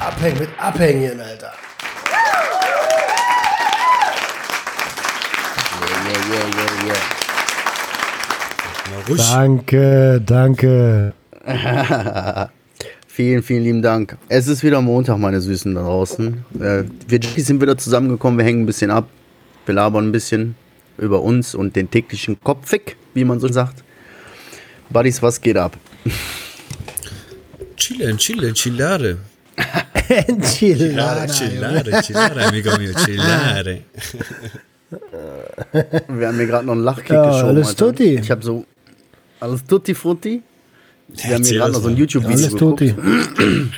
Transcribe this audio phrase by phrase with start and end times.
[0.00, 1.52] Abhängen mit Abhängen, Alter.
[6.28, 6.96] Yeah, yeah, yeah.
[9.16, 11.12] Danke, danke.
[13.08, 14.18] Vielen, vielen lieben Dank.
[14.28, 16.44] Es ist wieder Montag, meine Süßen da draußen.
[16.60, 19.08] Äh, wir sind wieder zusammengekommen, wir hängen ein bisschen ab.
[19.64, 20.54] Wir labern ein bisschen
[20.98, 23.82] über uns und den täglichen Kopfig, wie man so sagt.
[24.90, 25.76] Buddies, was geht ab?
[27.76, 29.18] Chile, Chile, Chilare.
[30.08, 31.26] Enchilada.
[31.26, 33.82] Chilare, Chilare, amigo mio, Chilare.
[36.08, 37.48] Wir haben mir gerade noch einen Lachkick Ja, geschoben.
[37.48, 37.86] alles Alter.
[37.86, 38.14] tutti.
[38.14, 38.64] Ich habe so.
[39.40, 40.42] Alles tutti frutti.
[41.08, 41.96] Wir haben mir gerade noch so ein.
[41.96, 42.78] YouTube-Video Alles geguckt.
[42.80, 42.94] Tutti.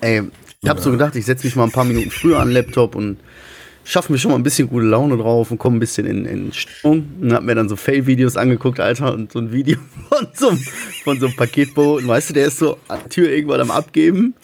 [0.00, 0.22] Ey,
[0.62, 2.94] ich habe so gedacht, ich setze mich mal ein paar Minuten früher an den Laptop
[2.94, 3.18] und
[3.84, 6.52] schaffe mir schon mal ein bisschen gute Laune drauf und komme ein bisschen in, in
[6.52, 7.08] Stimmung.
[7.20, 10.58] Und hab mir dann so Fail-Videos angeguckt, Alter, und so ein Video von so, einem-
[11.04, 12.08] von so einem Paketboten.
[12.08, 14.34] Weißt du, der ist so an der Tür irgendwann am Abgeben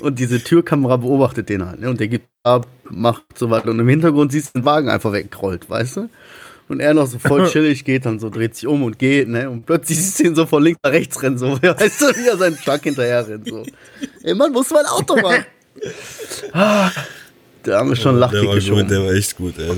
[0.00, 1.80] und diese Türkamera beobachtet den halt.
[1.80, 1.90] Ne?
[1.90, 3.70] Und der gibt ab, macht so weiter.
[3.70, 6.08] Und im Hintergrund siehst du den Wagen einfach weggerollt, weißt du?
[6.66, 9.50] Und er noch so voll chillig geht, dann so dreht sich um und geht, ne?
[9.50, 12.26] Und plötzlich siehst du ihn so von links nach rechts rennen, so, weißt du, wie
[12.28, 13.64] er seinen Truck hinterher rennt, so.
[14.22, 15.44] Ey, Mann, muss mein Auto machen.
[17.64, 18.82] Ah, Da haben wir schon Der war geschoben.
[18.82, 19.66] gut, der war echt gut, ey.
[19.66, 19.76] Der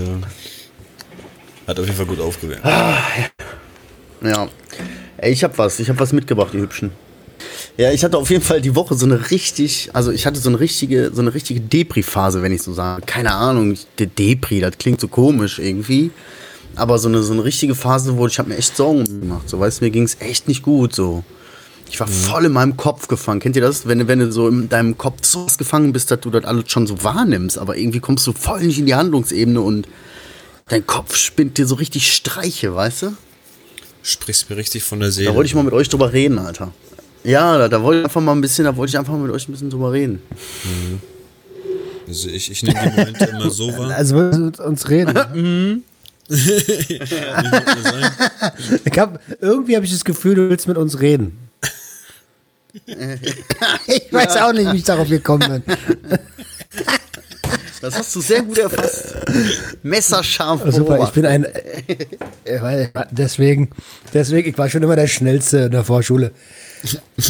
[1.66, 2.64] Hat auf jeden Fall gut aufgewärmt.
[4.22, 4.48] Ja.
[5.18, 6.90] Ey, ich hab was, ich hab was mitgebracht, die Hübschen.
[7.76, 10.48] Ja, ich hatte auf jeden Fall die Woche so eine richtig, also ich hatte so
[10.48, 13.02] eine richtige, so eine richtige Depri-Phase, wenn ich so sage.
[13.04, 16.10] Keine Ahnung, der Depri, das klingt so komisch irgendwie.
[16.74, 19.48] Aber so eine, so eine richtige Phase, wo ich habe mir echt Sorgen gemacht.
[19.48, 21.24] So, weißt du, mir ging es echt nicht gut so.
[21.88, 23.40] Ich war voll in meinem Kopf gefangen.
[23.40, 23.86] Kennt ihr das?
[23.86, 26.44] Wenn, du- wenn du so in deinem Kopf so was gefangen bist, dass du das
[26.44, 29.86] alles schon so wahrnimmst, aber irgendwie kommst du voll nicht in die Handlungsebene und
[30.68, 33.12] dein Kopf spinnt dir so richtig Streiche, weißt du?
[34.02, 35.30] Sprichst mir richtig von der Seele.
[35.30, 36.72] Da wollte ich mal mit euch drüber reden, Alter.
[37.24, 39.32] Ja, da, da wollte ich einfach mal ein bisschen, da wollte ich einfach mal mit
[39.32, 40.20] euch ein bisschen drüber reden.
[42.06, 43.90] also ich, ich nehme die Momente immer so wahr.
[43.96, 45.82] Also willst du mit uns reden?
[46.28, 48.10] Sagen,
[48.84, 51.38] Ich hab, irgendwie habe ich das Gefühl, du willst mit uns reden.
[53.86, 55.76] ich weiß auch nicht, wie ich darauf gekommen bin.
[57.80, 59.14] Das hast du sehr gut erfasst.
[59.82, 60.62] Messerscharf.
[60.72, 61.44] Super, ich bin ein.
[61.44, 63.70] Äh, weil, deswegen,
[64.12, 66.32] deswegen, ich war schon immer der Schnellste in der Vorschule.
[67.16, 67.28] das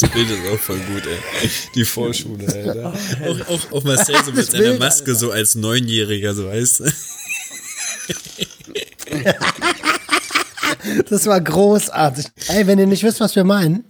[0.00, 1.50] Bild ist auch voll gut, ey.
[1.74, 2.94] Die Vorschule, Alter.
[3.26, 6.84] Auch, auch, auch Marcel so mit seiner Maske so als Neunjähriger, so weißt du.
[11.10, 12.26] Das war großartig.
[12.48, 13.84] Ey, wenn ihr nicht wisst, was wir meinen,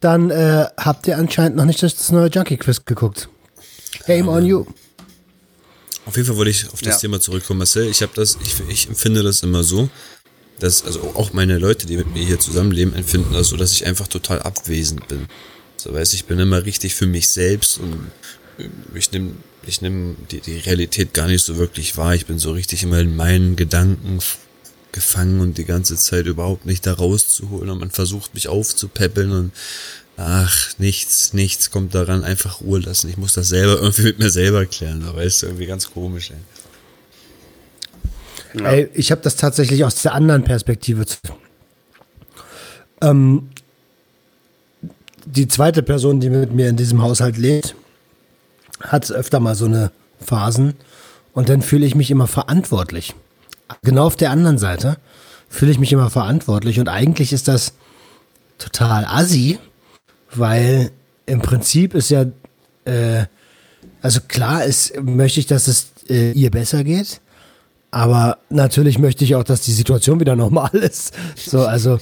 [0.00, 3.28] dann äh, habt ihr anscheinend noch nicht das neue Junkie-Quiz geguckt.
[4.06, 4.64] Game on you.
[6.06, 7.00] Auf jeden Fall wollte ich auf das Ja.
[7.00, 7.88] Thema zurückkommen, Marcel.
[7.88, 9.90] Ich habe das, ich, ich empfinde das immer so,
[10.58, 13.86] dass, also auch meine Leute, die mit mir hier zusammenleben, empfinden das so, dass ich
[13.86, 15.26] einfach total abwesend bin.
[15.76, 18.10] So weißt ich bin immer richtig für mich selbst und
[18.58, 19.32] äh, ich nehme
[19.66, 22.14] ich nehm die, die Realität gar nicht so wirklich wahr.
[22.14, 24.18] Ich bin so richtig immer in meinen Gedanken
[24.92, 29.52] gefangen und die ganze Zeit überhaupt nicht da rauszuholen und man versucht mich aufzupäppeln und
[30.16, 33.08] ach, nichts, nichts kommt daran, einfach Ruhe lassen.
[33.08, 36.30] Ich muss das selber irgendwie mit mir selber klären, da weißt du, irgendwie ganz komisch,
[36.30, 36.36] ey.
[38.64, 41.04] Ey, ich habe das tatsächlich aus der anderen Perspektive.
[41.06, 41.18] zu-
[43.02, 43.50] Ähm,
[45.26, 47.74] die zweite Person, die mit mir in diesem Haushalt lebt,
[48.80, 49.92] hat öfter mal so eine
[50.24, 50.74] Phasen
[51.34, 53.14] und dann fühle ich mich immer verantwortlich.
[53.82, 54.96] Genau auf der anderen Seite
[55.48, 57.74] fühle ich mich immer verantwortlich und eigentlich ist das
[58.58, 59.58] total assi,
[60.34, 60.90] weil
[61.26, 62.26] im Prinzip ist ja,
[62.84, 63.24] äh,
[64.02, 67.20] also klar ist, möchte ich, dass es äh, ihr besser geht,
[67.90, 71.14] aber natürlich möchte ich auch, dass die Situation wieder normal ist.
[71.36, 71.98] So, also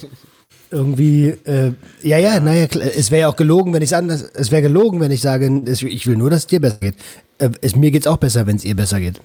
[0.69, 1.73] irgendwie, äh,
[2.03, 4.99] ja, ja, naja, es wäre ja auch gelogen, wenn ich es anders, es wäre gelogen,
[4.99, 6.95] wenn ich sage, ich will nur, dass es dir besser geht.
[7.37, 9.21] Äh, es, mir geht's auch besser, wenn es ihr besser geht.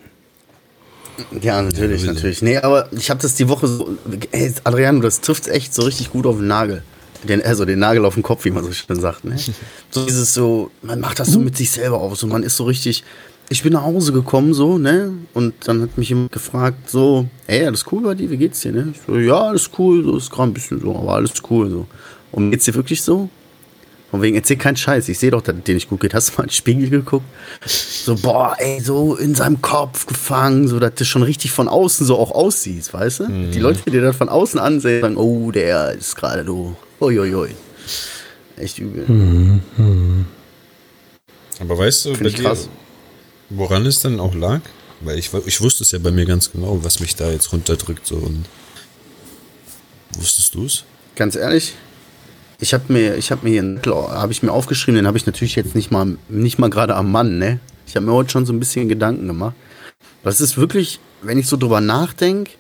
[1.41, 2.43] Ja, natürlich, natürlich.
[2.43, 3.97] Nee, aber ich habe das die Woche so.
[4.31, 6.83] Ey, Adriano, das trifft echt so richtig gut auf den Nagel.
[7.25, 9.25] Den, also den Nagel auf den Kopf, wie man so schön sagt.
[9.25, 9.37] Ne?
[9.91, 12.65] So dieses so, man macht das so mit sich selber aus und man ist so
[12.65, 13.05] richtig.
[13.51, 15.13] Ich bin nach Hause gekommen, so, ne?
[15.35, 18.73] Und dann hat mich jemand gefragt, so, ey, alles cool bei dir, wie geht's dir,
[18.73, 18.95] ne?
[18.95, 21.87] Ich so, ja, alles cool, so ist gerade ein bisschen so, aber alles cool, so.
[22.31, 23.29] Und geht's dir wirklich so?
[24.13, 26.15] Von wegen, erzähl keinen Scheiß, ich sehe doch, dass dir nicht gut geht.
[26.15, 27.25] Hast du mal in den Spiegel geguckt?
[27.67, 32.07] So, boah, ey, so in seinem Kopf gefangen, so, dass du schon richtig von außen
[32.07, 33.27] so auch aussiehst, weißt du?
[33.51, 37.57] Die Leute, die dir das von außen ansehen, sagen, oh, der ist gerade so, uiuiui.
[38.57, 39.61] Echt übel.
[41.59, 42.69] Aber weißt du, dir, krass.
[43.49, 44.61] woran es dann auch lag?
[45.01, 48.07] Weil ich, ich wusste es ja bei mir ganz genau, was mich da jetzt runterdrückt.
[48.07, 48.17] So.
[48.17, 48.45] Und
[50.19, 50.85] Wusstest du es?
[51.17, 51.75] Ganz ehrlich,
[52.63, 55.57] ich habe mir, ich habe mir hier, habe ich mir aufgeschrieben, den habe ich natürlich
[55.57, 57.59] jetzt nicht mal, nicht mal gerade am Mann, ne?
[57.89, 59.57] Ich habe mir heute schon so ein bisschen Gedanken gemacht.
[60.23, 62.53] Das ist wirklich, wenn ich so drüber nachdenke,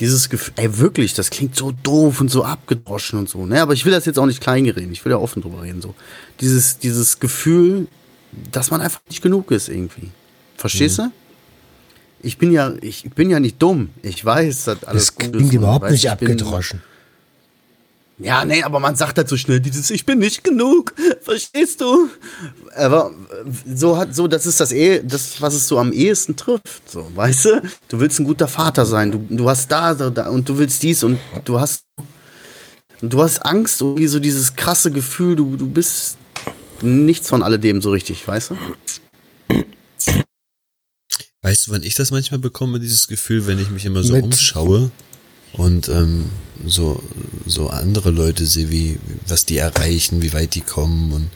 [0.00, 3.62] dieses Gefühl, ey, wirklich, das klingt so doof und so abgedroschen und so, ne?
[3.62, 5.94] Aber ich will das jetzt auch nicht kleingereden, ich will ja offen drüber reden, so.
[6.40, 7.86] Dieses, dieses Gefühl,
[8.50, 10.10] dass man einfach nicht genug ist irgendwie.
[10.56, 11.02] Verstehst mhm.
[11.04, 11.10] du?
[12.22, 13.90] Ich bin ja, ich bin ja nicht dumm.
[14.02, 16.82] Ich weiß, dass alles das gut klingt überhaupt nicht abgedroschen.
[18.22, 22.10] Ja, nee, aber man sagt halt so schnell dieses Ich bin nicht genug, verstehst du?
[22.76, 23.12] Aber
[23.66, 26.88] so hat so, das ist das eh, das, was es so am ehesten trifft.
[26.88, 27.62] So, weißt du?
[27.88, 31.02] Du willst ein guter Vater sein, du, du hast da, da und du willst dies
[31.02, 31.84] und du hast
[33.02, 36.18] du hast Angst, irgendwie so dieses krasse Gefühl, du, du bist
[36.82, 38.56] nichts von alledem so richtig, weißt du?
[41.42, 44.24] Weißt du, wann ich das manchmal bekomme, dieses Gefühl, wenn ich mich immer so Mit
[44.24, 44.90] umschaue
[45.52, 46.26] und ähm,
[46.66, 47.02] so,
[47.46, 51.30] so andere Leute sehe, wie, was die erreichen, wie weit die kommen und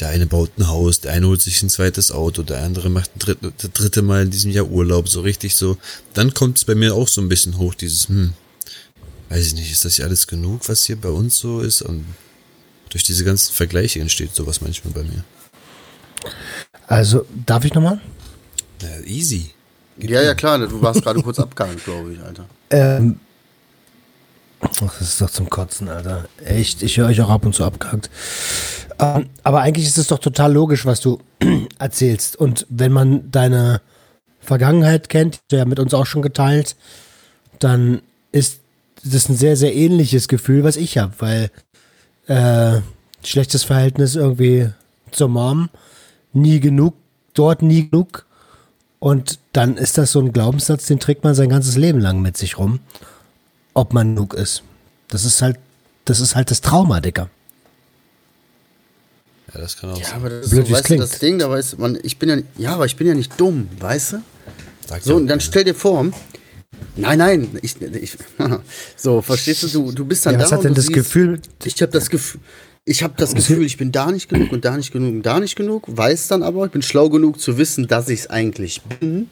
[0.00, 3.14] der eine baut ein Haus, der eine holt sich ein zweites Auto, der andere macht
[3.14, 5.76] ein dritte, das dritte Mal in diesem Jahr Urlaub, so richtig so.
[6.14, 8.32] Dann kommt es bei mir auch so ein bisschen hoch, dieses, hm,
[9.28, 11.82] weiß ich nicht, ist das hier alles genug, was hier bei uns so ist?
[11.82, 12.04] Und
[12.90, 15.24] durch diese ganzen Vergleiche entsteht sowas manchmal bei mir.
[16.86, 18.00] Also, darf ich nochmal?
[18.82, 19.50] Ja, easy.
[19.98, 22.46] Geht ja, ja, klar, du warst gerade kurz abgehakt, glaube ich, Alter.
[22.70, 23.20] Ähm,
[24.80, 26.24] das ist doch zum Kotzen, Alter.
[26.44, 28.10] Echt, ich höre euch auch ab und zu abgehakt.
[28.98, 31.18] Ähm, aber eigentlich ist es doch total logisch, was du
[31.78, 32.36] erzählst.
[32.36, 33.80] Und wenn man deine
[34.40, 36.76] Vergangenheit kennt, die du ja mit uns auch schon geteilt,
[37.58, 38.60] dann ist
[39.04, 41.50] das ein sehr, sehr ähnliches Gefühl, was ich habe, weil
[42.26, 42.80] äh,
[43.24, 44.70] schlechtes Verhältnis irgendwie
[45.10, 45.68] zur Mom,
[46.32, 46.94] nie genug,
[47.34, 48.26] dort nie genug
[48.98, 52.36] und dann ist das so ein Glaubenssatz, den trägt man sein ganzes Leben lang mit
[52.36, 52.80] sich rum,
[53.74, 54.62] ob man genug ist.
[55.08, 55.58] Das ist halt,
[56.04, 57.28] das ist halt das Trauma, Dicker.
[59.52, 60.14] Ja, das kann auch ja, sein.
[60.14, 62.74] Aber das Blöd, so, weißt du, das Ding, da weiß man, ich bin ja, ja,
[62.74, 64.22] aber ich bin ja nicht dumm, weißt du?
[64.86, 66.06] Sag so, und dann stell dir vor,
[66.96, 68.18] Nein, nein, ich, ich
[68.96, 70.44] so, verstehst du, du, du bist dann ja, da.
[70.44, 71.40] Was hat denn das siehst, Gefühl?
[71.64, 72.40] Ich habe das Gefühl,
[72.84, 75.40] ich habe das Gefühl, ich bin da nicht genug und da nicht genug und da
[75.40, 78.82] nicht genug, weiß dann aber, ich bin schlau genug zu wissen, dass ich es eigentlich
[78.82, 79.30] bin.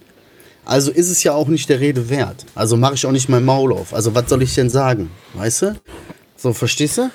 [0.71, 2.47] Also ist es ja auch nicht der Rede wert.
[2.55, 3.93] Also mache ich auch nicht mein Maul auf.
[3.93, 5.11] Also was soll ich denn sagen?
[5.35, 5.81] Weißt du?
[6.37, 7.11] So, verstehst du?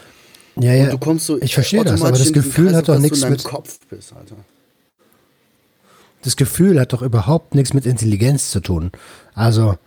[0.59, 0.83] Ja, ja.
[0.83, 3.45] Und du kommst so ich verstehe das, aber das Gefühl Kreis, hat doch nichts mit
[3.45, 4.35] Kopf bist, Alter.
[6.21, 8.91] Das Gefühl hat doch überhaupt nichts mit Intelligenz zu tun.
[9.33, 9.77] Also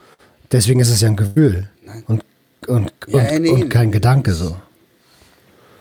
[0.51, 2.05] deswegen ist es ja ein Gefühl Nein.
[2.07, 2.25] und
[2.67, 4.57] und, ja, und, nee, und kein Gedanke so.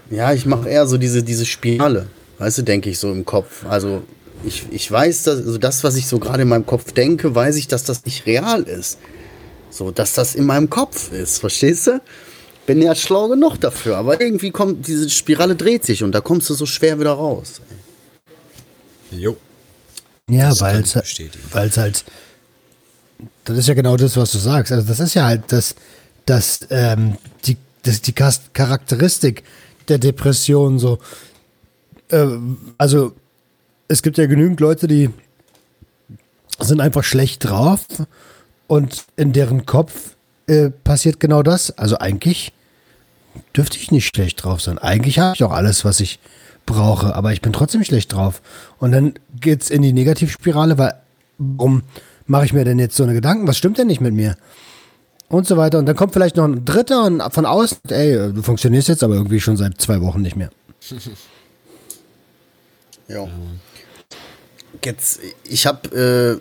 [0.10, 2.08] Ja, ich mache eher so diese, diese Spirale,
[2.38, 3.66] weißt du, denke ich so im Kopf.
[3.66, 4.04] Also
[4.48, 7.56] ich, ich weiß, dass, also das, was ich so gerade in meinem Kopf denke, weiß
[7.58, 8.98] ich, dass das nicht real ist.
[9.70, 12.02] So, dass das in meinem Kopf ist, verstehst du?
[12.66, 16.50] Bin ja schlau genug dafür, aber irgendwie kommt, diese Spirale dreht sich und da kommst
[16.50, 17.62] du so schwer wieder raus.
[19.12, 19.38] Jo.
[20.30, 20.96] Ja, weil es
[21.78, 22.04] halt,
[23.46, 24.72] das ist ja genau das, was du sagst.
[24.74, 25.76] Also das ist ja halt das,
[26.26, 29.44] das, ähm, die, das, die Charakteristik
[29.88, 31.00] der Depression so.
[32.10, 32.28] Äh,
[32.78, 33.14] also
[33.88, 35.10] es gibt ja genügend Leute, die
[36.60, 37.86] sind einfach schlecht drauf
[38.68, 40.16] und in deren Kopf
[40.48, 41.78] äh, passiert genau das.
[41.78, 42.54] Also eigentlich
[43.56, 44.78] dürfte ich nicht schlecht drauf sein.
[44.78, 46.20] Eigentlich habe ich auch alles, was ich
[46.66, 48.42] brauche, aber ich bin trotzdem schlecht drauf.
[48.80, 50.96] Und dann geht es in die Negativspirale, weil
[51.38, 51.84] warum
[52.26, 53.48] mache ich mir denn jetzt so eine Gedanken?
[53.48, 54.36] Was stimmt denn nicht mit mir?
[55.30, 55.80] und so weiter.
[55.80, 59.16] Und dann kommt vielleicht noch ein dritter und von außen, ey, du funktionierst jetzt aber
[59.16, 60.50] irgendwie schon seit zwei Wochen nicht mehr.
[63.08, 63.28] ja.
[64.84, 66.40] Jetzt, ich habe,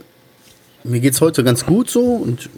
[0.84, 2.48] äh, mir geht's heute ganz gut so und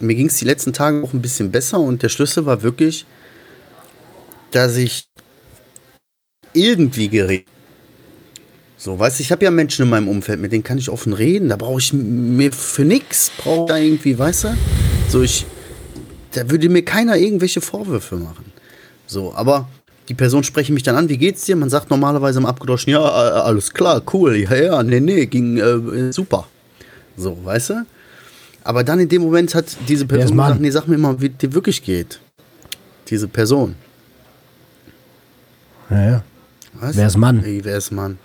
[0.00, 3.06] mir ging es die letzten Tage auch ein bisschen besser und der Schlüssel war wirklich,
[4.50, 5.04] dass ich
[6.52, 7.46] irgendwie geredet
[8.80, 11.12] so, weißt du, ich habe ja Menschen in meinem Umfeld, mit denen kann ich offen
[11.12, 11.48] reden.
[11.48, 14.56] Da brauche ich mir für nichts, brauche da irgendwie, weißt du?
[15.08, 15.46] So, ich,
[16.32, 18.52] da würde mir keiner irgendwelche Vorwürfe machen.
[19.08, 19.68] So, aber
[20.08, 21.54] die Person spreche mich dann an, wie geht's dir?
[21.54, 25.58] Man sagt normalerweise im Abgedroschen, ja, äh, alles klar, cool, ja, ja, nee, nee, ging
[25.58, 26.46] äh, super.
[27.16, 27.86] So, weißt du?
[28.64, 31.52] Aber dann in dem Moment hat diese Person gesagt, nee, sag mir mal, wie dir
[31.54, 32.20] wirklich geht.
[33.08, 33.76] Diese Person.
[35.90, 36.24] Ja, ja.
[36.74, 36.96] Was?
[36.96, 37.40] Wer ist Mann?
[37.40, 38.18] Hey, wer ist Mann?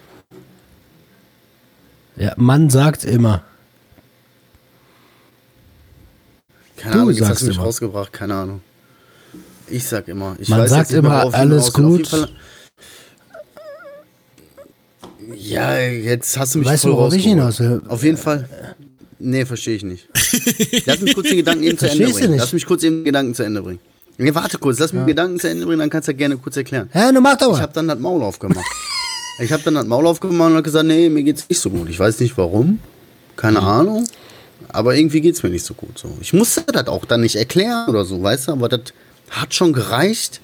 [2.16, 3.44] Ja, Mann sagt immer.
[6.78, 7.66] Keine du Ahnung, jetzt hast du mich immer.
[7.66, 8.62] rausgebracht, keine Ahnung.
[9.68, 10.36] Ich sag immer.
[10.40, 12.10] Ich Man sagt immer, alles gut.
[15.36, 17.82] Ja, jetzt hast du mich weißt voll du, worauf ich hinaus will?
[17.88, 18.48] Auf jeden Fall.
[19.20, 20.10] Nee, verstehe ich nicht.
[20.86, 22.38] Lass mich kurz den Gedanken eben zu Ende bringen.
[22.38, 23.80] Lass mich kurz eben den Gedanken zu Ende bringen.
[24.18, 26.56] Nee, warte kurz, lass mir Gedanken zu Ende bringen, dann kannst du ja gerne kurz
[26.56, 26.88] erklären.
[26.92, 28.66] Hä, du mach doch Ich habe dann das Maul aufgemacht.
[29.40, 31.90] ich habe dann das Maul aufgemacht und hab gesagt, nee, mir geht's nicht so gut.
[31.90, 32.80] Ich weiß nicht warum,
[33.36, 34.08] keine Ahnung,
[34.70, 35.98] aber irgendwie geht's mir nicht so gut.
[35.98, 36.16] So.
[36.22, 38.82] Ich musste das auch dann nicht erklären oder so, weißt du, aber das
[39.30, 40.42] hat schon gereicht,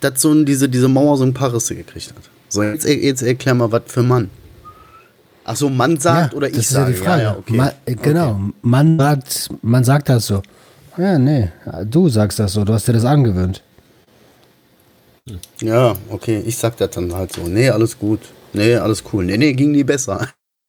[0.00, 2.22] dass so ein, diese, diese Mauer so ein paar Risse gekriegt hat.
[2.48, 4.30] So, jetzt, jetzt erklär mal, was für Mann.
[5.44, 6.92] Ach so, Mann sagt ja, oder ich das ist sage.
[6.92, 7.22] ja die Frage.
[7.22, 7.56] Ja, ja, okay.
[7.56, 10.42] Ma- äh, genau, man sagt, man sagt das so.
[10.98, 11.50] Ja, nee,
[11.86, 13.62] du sagst das so, du hast dir das angewöhnt.
[15.60, 17.42] Ja, okay, ich sag das dann halt so.
[17.42, 18.20] Nee, alles gut.
[18.52, 19.24] Nee, alles cool.
[19.24, 20.28] Nee, nee, ging nie besser.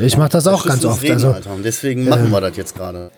[0.00, 1.02] Ich mach das auch ganz oft.
[1.02, 1.52] Reden, Also, Alter.
[1.52, 3.10] Und deswegen machen wir das jetzt gerade.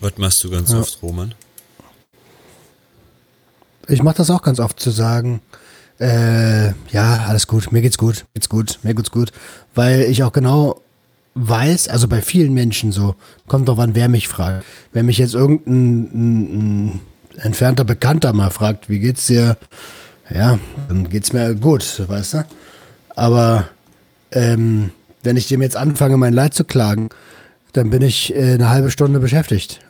[0.00, 1.34] Was machst du ganz oft, Roman?
[3.88, 5.40] ich mach das auch ganz oft zu sagen,
[6.00, 9.32] äh, ja, alles gut, mir geht's gut, geht's gut, mir geht's gut.
[9.74, 10.80] Weil ich auch genau
[11.34, 13.14] weiß, also bei vielen Menschen so,
[13.46, 14.64] kommt drauf an, wer mich fragt.
[14.92, 17.00] Wenn mich jetzt irgendein ein, ein
[17.42, 19.56] entfernter Bekannter mal fragt, wie geht's dir?
[20.32, 22.46] Ja, dann geht's mir gut, weißt du?
[23.14, 23.68] Aber
[24.32, 24.90] ähm,
[25.22, 27.08] wenn ich dem jetzt anfange, mein Leid zu klagen,
[27.72, 29.80] dann bin ich äh, eine halbe Stunde beschäftigt.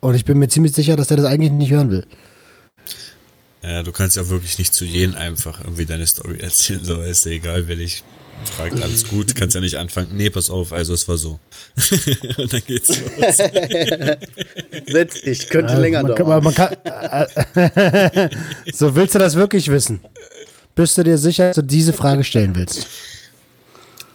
[0.00, 2.06] Und ich bin mir ziemlich sicher, dass der das eigentlich nicht hören will.
[3.62, 7.24] Ja, du kannst ja wirklich nicht zu jedem einfach irgendwie deine Story erzählen, so ist
[7.24, 8.04] ja egal, wer dich
[8.44, 11.38] fragt, alles gut, kannst ja nicht anfangen, nee, pass auf, also es war so.
[12.38, 13.36] Und dann geht's los.
[14.86, 16.44] Setz dich, könnte Also, länger man dauern.
[16.44, 18.28] man kann, äh,
[18.72, 20.00] so willst du das wirklich wissen?
[20.74, 22.86] Bist du dir sicher, dass du diese Frage stellen willst?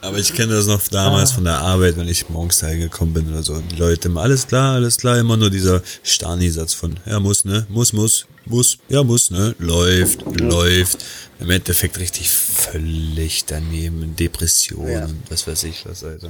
[0.03, 3.29] Aber ich kenne das noch damals von der Arbeit, wenn ich morgens da hingekommen bin
[3.29, 3.53] oder so.
[3.53, 7.45] Und die Leute immer, alles klar, alles klar, immer nur dieser Stani-Satz von, ja, muss,
[7.45, 11.05] ne, muss, muss, muss, ja, muss, ne, läuft, läuft.
[11.39, 15.07] Im Endeffekt richtig völlig daneben, Depressionen Ja.
[15.29, 16.29] was weiß ich was, Alter.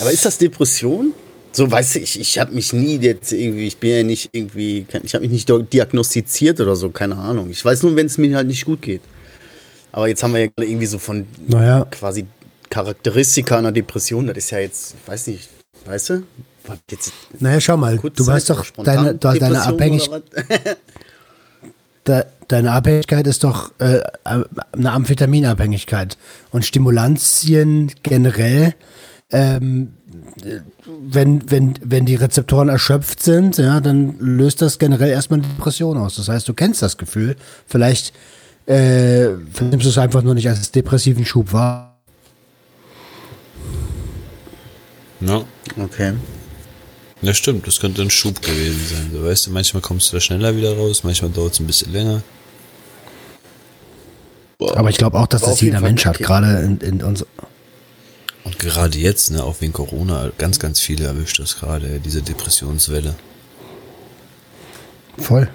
[0.00, 1.12] Aber ist das Depression?
[1.50, 4.86] So, weißt du, ich, ich habe mich nie jetzt irgendwie, ich bin ja nicht irgendwie,
[5.02, 7.50] ich habe mich nicht diagnostiziert oder so, keine Ahnung.
[7.50, 9.00] Ich weiß nur, wenn es mir halt nicht gut geht.
[9.98, 11.84] Aber jetzt haben wir ja irgendwie so von Naja.
[11.90, 12.24] quasi
[12.70, 15.48] Charakteristika einer Depression, das ist ja jetzt, ich weiß nicht,
[15.86, 16.22] weißt du?
[16.88, 20.76] Jetzt Naja, schau mal, du Kurzzeit- weißt doch, deine, deine, Spontandepression Abhängig, oder was?
[22.06, 26.16] de, deine Abhängigkeit ist doch äh, eine Amphetaminabhängigkeit.
[26.52, 28.76] Und Stimulantien generell,
[29.32, 29.94] ähm,
[30.86, 35.98] wenn, wenn, wenn die Rezeptoren erschöpft sind, ja, dann löst das generell erstmal eine Depression
[35.98, 36.14] aus.
[36.14, 37.34] Das heißt, du kennst das Gefühl.
[37.66, 38.12] Vielleicht
[38.68, 39.28] äh,
[39.60, 41.98] nimmst du es einfach nur nicht als depressiven Schub wahr.
[45.20, 45.44] Ja.
[45.82, 46.12] Okay.
[47.22, 49.10] Ja, stimmt, das könnte ein Schub gewesen sein.
[49.12, 51.92] So, weißt du, manchmal kommst du da schneller wieder raus, manchmal dauert es ein bisschen
[51.92, 52.22] länger.
[54.60, 57.24] Aber ich glaube auch, dass Aber das jeder Mensch hat, gerade in, in uns.
[58.44, 63.14] Und gerade jetzt, ne, auch wegen Corona, ganz, ganz viele erwischt das gerade, diese Depressionswelle.
[65.16, 65.48] Voll.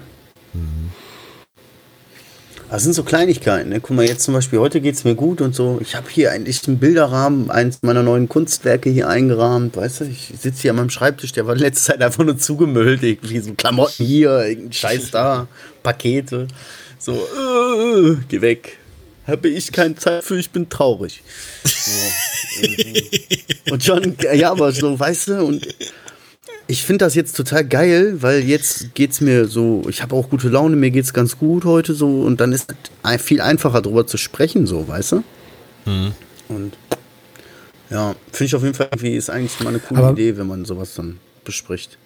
[2.74, 3.68] Das sind so Kleinigkeiten.
[3.68, 3.80] Ne?
[3.80, 5.78] Guck mal, jetzt zum Beispiel, heute geht es mir gut und so.
[5.80, 9.76] Ich habe hier einen Bilderrahmen, eins meiner neuen Kunstwerke hier eingerahmt.
[9.76, 13.04] Weißt du, ich sitze hier an meinem Schreibtisch, der war letzte Zeit einfach nur zugemüllt.
[13.04, 15.46] Irgendwie so Klamotten hier, Scheiß da,
[15.84, 16.48] Pakete.
[16.98, 18.76] So, äh, geh weg.
[19.24, 21.22] Habe ich keine Zeit für, ich bin traurig.
[21.62, 21.92] So,
[23.70, 25.64] und schon, ja, aber so, weißt du, und
[26.66, 30.48] ich finde das jetzt total geil, weil jetzt geht's mir so, ich habe auch gute
[30.48, 34.16] Laune, mir geht's ganz gut heute so und dann ist es viel einfacher drüber zu
[34.16, 35.22] sprechen, so, weißt du?
[36.48, 36.72] Und
[37.90, 40.46] ja, finde ich auf jeden Fall irgendwie ist eigentlich mal eine coole Aber- Idee, wenn
[40.46, 41.98] man sowas dann bespricht.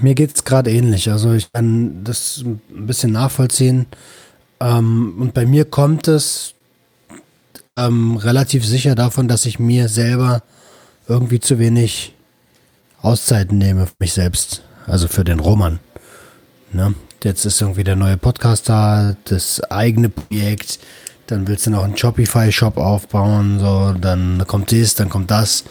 [0.00, 1.10] Mir geht es gerade ähnlich.
[1.10, 3.86] Also ich kann das ein bisschen nachvollziehen.
[4.60, 6.54] Ähm, und bei mir kommt es
[7.76, 10.44] ähm, relativ sicher davon, dass ich mir selber
[11.08, 12.14] irgendwie zu wenig
[13.02, 14.62] Auszeiten nehme für mich selbst.
[14.86, 15.78] Also für den Roman.
[16.72, 16.94] Ne?
[17.22, 20.78] Jetzt ist irgendwie der neue Podcast da, das eigene Projekt.
[21.26, 23.60] Dann willst du noch einen Shopify-Shop aufbauen.
[23.60, 25.64] So, dann kommt dies, dann kommt das.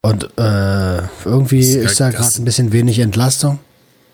[0.00, 3.60] Und äh, irgendwie ist da gerade ein bisschen wenig Entlastung.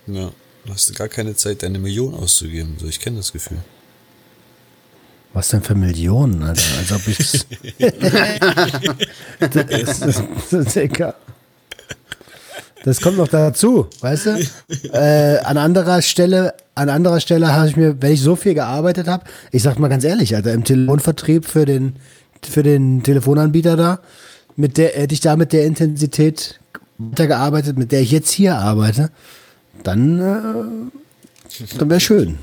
[0.06, 0.30] Ja,
[0.66, 2.76] du hast gar keine Zeit, deine Million auszugeben.
[2.78, 3.58] So, ich kenne das Gefühl.
[5.32, 6.62] Was denn für Millionen, Alter?
[6.78, 7.18] Als ob ich.
[9.40, 11.14] das, ist, das ist egal.
[12.84, 14.48] Das kommt noch dazu, weißt du?
[14.92, 19.08] Äh, an anderer Stelle, an anderer Stelle habe ich mir, wenn ich so viel gearbeitet
[19.08, 21.96] habe, ich sag mal ganz ehrlich, Alter, im Telefonvertrieb für den,
[22.48, 24.00] für den Telefonanbieter da,
[24.56, 26.60] mit der hätte ich da mit der Intensität
[26.98, 29.10] weitergearbeitet, mit der ich jetzt hier arbeite,
[29.82, 32.38] dann, äh, dann wäre schön.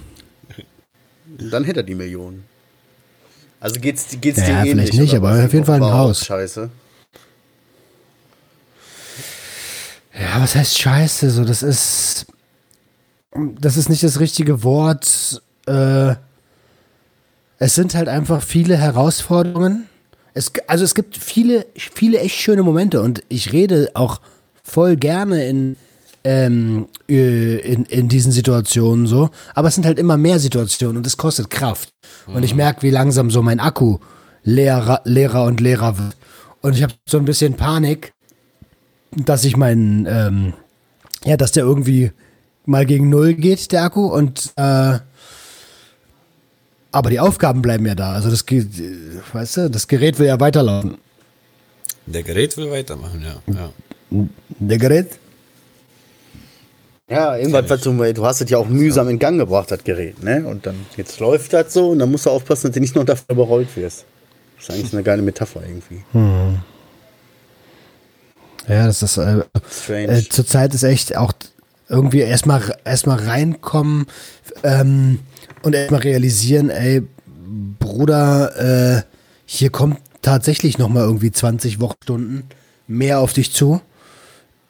[1.38, 2.44] Dann hätte er die Millionen.
[3.60, 5.00] Also geht's, geht's Ja, dir vielleicht ähnlich?
[5.00, 6.26] nicht, oder aber auf jeden Fall ein Haus.
[6.26, 6.70] Scheiße.
[10.20, 11.30] Ja, was heißt Scheiße?
[11.30, 12.28] So, das ist.
[13.60, 15.42] Das ist nicht das richtige Wort.
[15.68, 16.16] Äh,
[17.60, 19.88] es sind halt einfach viele Herausforderungen.
[20.34, 24.22] Es, also es gibt viele, viele echt schöne Momente und ich rede auch
[24.64, 25.76] voll gerne in,
[26.24, 29.30] ähm, äh, in, in diesen Situationen so.
[29.54, 31.90] Aber es sind halt immer mehr Situationen und es kostet Kraft.
[32.28, 34.00] Und ich merke, wie langsam so mein Akku
[34.44, 36.16] leerer, leerer und leerer wird.
[36.62, 38.14] Und ich habe so ein bisschen Panik,
[39.16, 40.54] dass ich meinen, ähm,
[41.24, 42.12] ja, dass der irgendwie
[42.66, 45.00] mal gegen Null geht, der Akku, und äh,
[46.92, 48.14] aber die Aufgaben bleiben ja da.
[48.14, 48.70] Also das geht,
[49.34, 50.98] weißt du, das Gerät will ja weiterlaufen.
[52.06, 53.54] Der Gerät will weitermachen, ja.
[53.54, 54.28] ja.
[54.60, 55.20] Der Gerät?
[57.10, 60.24] Ja, irgendwas, was du, du hast es ja auch mühsam in Gang gebracht, das Gerät,
[60.24, 60.46] ne?
[60.48, 63.04] Und dann, jetzt läuft das so und dann musst du aufpassen, dass du nicht noch
[63.04, 64.06] dafür überrollt wirst.
[64.56, 66.04] Das ist eigentlich eine geile Metapher irgendwie.
[68.68, 70.08] Ja, das ist äh, Strange.
[70.08, 71.34] äh, zurzeit ist echt auch
[71.88, 74.08] irgendwie erstmal erstmal reinkommen
[74.64, 75.20] ähm,
[75.62, 77.04] und erstmal realisieren, ey,
[77.80, 79.04] Bruder, äh,
[79.46, 82.44] hier kommt tatsächlich noch mal irgendwie 20 Wochenstunden
[82.88, 83.82] mehr auf dich zu.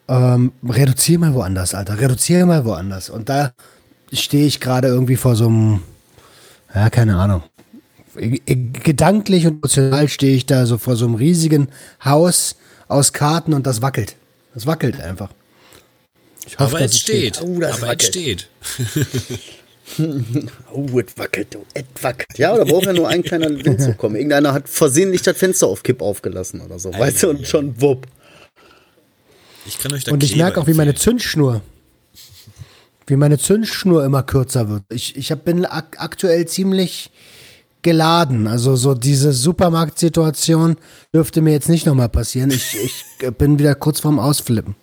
[0.08, 2.00] Ähm, reduzier mal woanders, Alter.
[2.00, 3.10] Reduzier mal woanders.
[3.10, 3.52] Und da
[4.12, 5.80] stehe ich gerade irgendwie vor so einem,
[6.74, 7.44] ja, keine Ahnung.
[8.18, 8.42] G-
[8.84, 11.70] Gedanklich und emotional stehe ich da so vor so einem riesigen
[12.04, 12.56] Haus
[12.88, 14.15] aus Karten und das wackelt.
[14.54, 15.30] Das wackelt einfach.
[16.48, 17.42] Ich hoffe, Aber es steht.
[17.42, 18.04] Oh, das Aber es wackelt.
[18.04, 18.50] steht.
[20.74, 22.39] Oh, es wackelt, du, es wackelt.
[22.39, 24.15] Ja, da braucht ja nur ein kleiner Wind zu kommen.
[24.15, 28.08] Irgendeiner hat versehentlich das Fenster auf Kipp aufgelassen oder so, weißt du, und schon wupp.
[29.68, 30.96] Ich kann euch da Und ich merke auch, wie meine.
[30.96, 31.62] Zündschnur,
[33.06, 34.84] wie meine Zündschnur immer kürzer wird.
[34.89, 37.12] Ich, ich hab, bin ak aktuell ziemlich
[37.86, 38.48] geladen.
[38.48, 40.76] Also so diese Supermarktsituation
[41.13, 42.50] dürfte mir jetzt nicht nochmal passieren.
[42.50, 43.06] Ich, ich
[43.38, 44.76] bin wieder kurz vorm Ausflippen.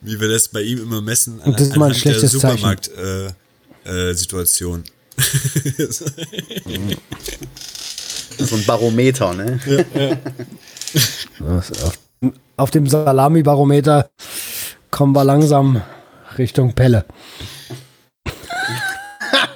[0.00, 2.00] Wie wir das bei ihm immer messen an, Und das ist mal ein anhand der
[2.00, 2.56] schlechtes Zeichen.
[2.58, 2.90] Supermarkt
[3.84, 4.84] äh, äh, Situation.
[8.40, 9.58] So ein Barometer, ne?
[11.40, 11.72] Auf,
[12.56, 14.08] auf dem Salami-Barometer
[14.92, 15.82] kommen wir langsam
[16.38, 17.04] Richtung Pelle.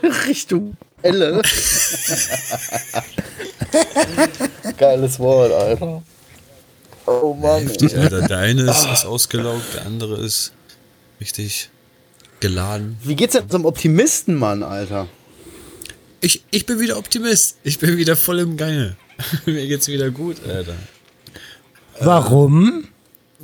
[0.27, 1.43] Richtung Elle.
[4.77, 6.03] Geiles Wort, Alter.
[7.07, 7.63] Oh Mann.
[7.63, 8.23] Heftig, Alter.
[8.29, 10.53] Der eine ist, ist ausgelaugt, der andere ist
[11.21, 11.71] richtig
[12.41, 12.99] geladen.
[13.03, 15.09] Wie geht's denn zum Optimisten, Mann, Alter?
[16.21, 17.59] Ich, ich bin wieder Optimist.
[17.65, 18.97] Ich bin wieder voll im Gange.
[19.47, 20.75] Mir geht's wieder gut, Alter.
[22.01, 22.89] Warum?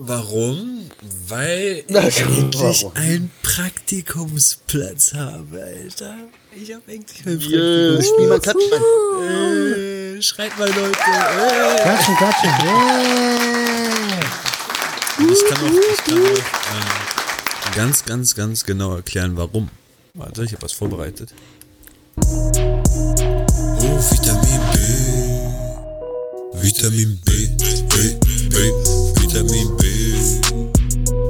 [0.01, 0.89] Warum?
[1.27, 2.93] Weil ich endlich warum?
[2.95, 6.15] einen Praktikumsplatz habe, Alter.
[6.55, 8.01] Ich habe endlich einen Yeah.
[8.01, 8.81] Spiel mal Klatschbein.
[10.19, 11.01] Äh, schreit mal Leute.
[11.01, 11.83] Äh.
[11.83, 12.51] Klatschen, klatschen.
[12.63, 14.21] Yeah.
[15.19, 19.69] Und ich kann auch, ich kann auch ähm, ganz, ganz, ganz genau erklären, warum.
[20.15, 21.35] Warte, ich habe was vorbereitet.
[22.25, 22.53] Oh,
[24.13, 24.79] Vitamin B.
[26.63, 27.49] Vitamin B.
[27.89, 28.17] B,
[28.49, 28.98] B.
[29.29, 29.85] Vitamin B.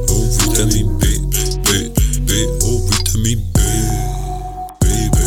[0.08, 1.18] Oh, Vitamin B.
[1.64, 2.30] B, B.
[2.62, 3.58] Oh, Vitamin B.
[4.78, 5.18] B, B.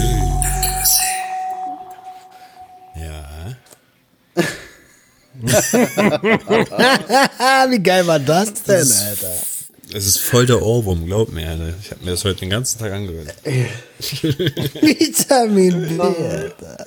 [2.95, 3.57] Ja.
[7.69, 9.33] Wie geil war das denn, Alter?
[9.93, 11.73] Es ist voll der Ohrwurm, glaub mir, Alter.
[11.81, 13.35] Ich habe mir das heute den ganzen Tag angehört.
[14.81, 16.85] Vitamin B, Alter.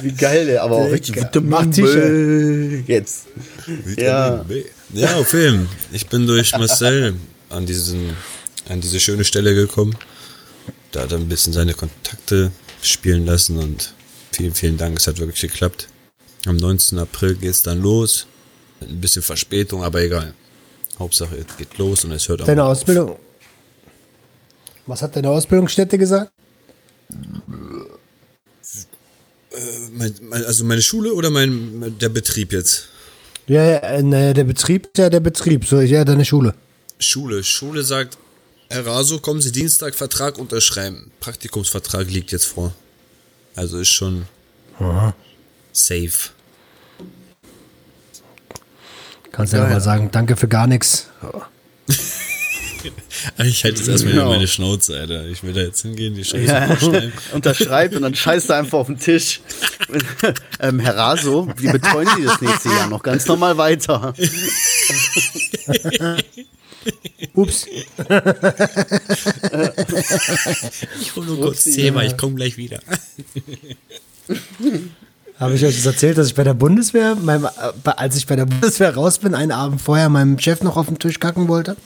[0.00, 2.82] Wie geil, der, aber auch richtig Vitamin B.
[2.86, 3.26] Jetzt.
[3.96, 4.44] Ja.
[4.44, 4.64] B.
[4.92, 5.68] Ja, auf Film.
[5.92, 7.14] Ich bin durch Marcel
[7.50, 8.10] an diesen,
[8.68, 9.96] an diese schöne Stelle gekommen.
[10.92, 12.50] Da hat er ein bisschen seine Kontakte
[12.82, 13.92] spielen lassen und
[14.32, 14.98] vielen, vielen Dank.
[14.98, 15.88] Es hat wirklich geklappt.
[16.46, 16.98] Am 19.
[16.98, 18.26] April geht's dann los.
[18.80, 20.34] Mit ein bisschen Verspätung, aber egal.
[20.98, 22.72] Hauptsache, es geht los und es hört auch Deine auf.
[22.72, 23.16] Ausbildung.
[24.86, 26.30] Was hat deine Ausbildungsstätte gesagt?
[29.92, 32.88] Mein, also meine Schule oder mein, der Betrieb jetzt?
[33.46, 35.64] Ja, ja, äh, naja, der Betrieb ist ja der Betrieb.
[35.64, 36.54] So, ja, deine Schule.
[36.98, 37.44] Schule.
[37.44, 38.18] Schule sagt,
[38.68, 41.10] Herr Raso, kommen Sie Dienstag Vertrag unterschreiben.
[41.20, 42.74] Praktikumsvertrag liegt jetzt vor.
[43.54, 44.26] Also ist schon
[45.72, 46.30] safe.
[49.30, 51.06] Kannst ja, nochmal sagen, danke für gar nichts.
[53.44, 54.30] Ich halte jetzt erstmal Genau.
[54.30, 55.26] meine Schnauze, Alter.
[55.26, 56.76] Ich will da jetzt hingehen, die Scheiße Ja.
[57.32, 59.40] Unterschreibt und dann scheißt er einfach auf den Tisch.
[60.60, 63.02] ähm, Herr Raso, wie betreuen Sie das nächste Jahr noch?
[63.02, 64.14] Ganz normal weiter.
[67.34, 67.66] Ups.
[71.00, 72.80] Ich hole nur kurz Thema, ich komme gleich wieder.
[75.38, 77.48] Habe ich euch das erzählt, dass ich bei der Bundeswehr, meinem, äh,
[77.96, 80.98] als ich bei der Bundeswehr raus bin, einen Abend vorher meinem Chef noch auf den
[80.98, 81.76] Tisch kacken wollte?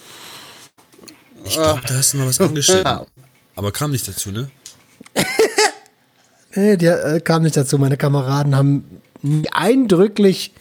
[1.44, 2.86] Ich glaube, da hast du noch was angestellt.
[3.56, 4.50] Aber kam nicht dazu, ne?
[6.54, 7.78] Nee, der äh, kam nicht dazu.
[7.78, 9.02] Meine Kameraden haben
[9.52, 10.52] eindrücklich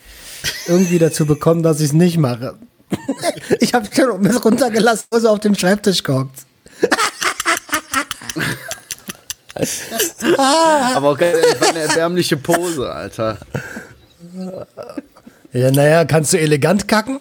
[0.66, 2.56] irgendwie dazu bekommen, dass ich es nicht mache.
[3.60, 6.40] ich habe schon mit runtergelassen, also auf dem Schreibtisch gehockt.
[10.94, 13.38] Aber okay, das war eine erbärmliche Pose, Alter.
[15.52, 17.20] Ja, naja, kannst du elegant kacken?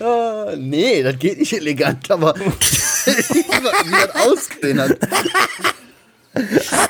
[0.00, 4.98] Ah, nee, das geht nicht elegant, aber wie das ausgesehen hat.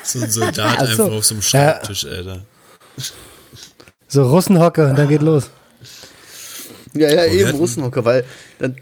[0.03, 1.03] So ein Soldat Ach so.
[1.03, 2.45] einfach auf so einem Schreibtisch, Alter.
[4.07, 5.49] So Russenhocke und dann geht los.
[6.93, 8.25] Ja, ja, wir eben Russenhocker, weil
[8.57, 8.75] dann.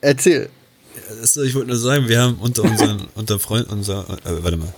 [0.00, 0.48] Erzähl.
[1.20, 4.72] Das, ich wollte nur sagen, wir haben unter unseren, unter Freund, unser, äh, warte mal.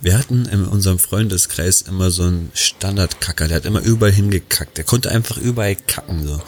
[0.00, 4.76] Wir hatten in unserem Freundeskreis immer so einen Standardkacker, der hat immer überall hingekackt.
[4.76, 6.40] Der konnte einfach überall kacken, so.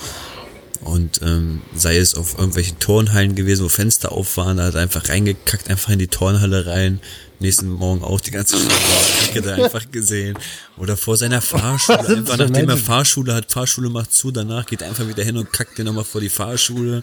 [0.83, 4.81] Und ähm, sei es auf irgendwelchen Turnhallen gewesen, wo Fenster auf waren, da hat er
[4.81, 7.01] einfach reingekackt, einfach in die Turnhalle rein.
[7.39, 8.57] Nächsten Morgen auch die ganze
[9.21, 10.39] Kacke da einfach gesehen.
[10.79, 12.77] Oder vor seiner Fahrschule, einfach nachdem er?
[12.79, 16.05] Fahrschule hat, Fahrschule macht zu, danach geht er einfach wieder hin und kackt den nochmal
[16.05, 17.03] vor die Fahrschule.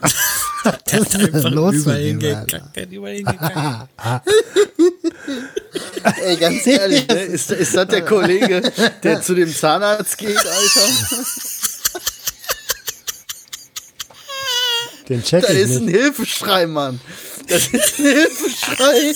[0.64, 3.88] Der hat einfach überall hingekackt, der hat überall hingekackt.
[6.24, 7.22] Ey, ganz ehrlich, ne?
[7.22, 8.62] ist, ist das der Kollege,
[9.02, 10.88] der zu dem Zahnarzt geht, Alter?
[15.08, 15.96] Den check Das ich ist ein nicht.
[15.96, 17.00] Hilfeschrei, Mann.
[17.48, 19.14] Das ist ein Hilfeschrei.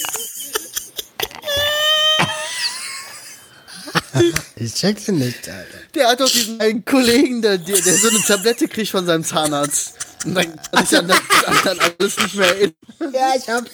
[4.56, 5.78] Ich check den nicht, Alter.
[5.94, 9.24] Der hat doch diesen einen Kollegen, der, der, der so eine Tablette kriegt von seinem
[9.24, 9.94] Zahnarzt.
[10.24, 12.74] Und dann kann sich an das an dann alles nicht mehr erinnern.
[13.12, 13.64] Ja, ich hab.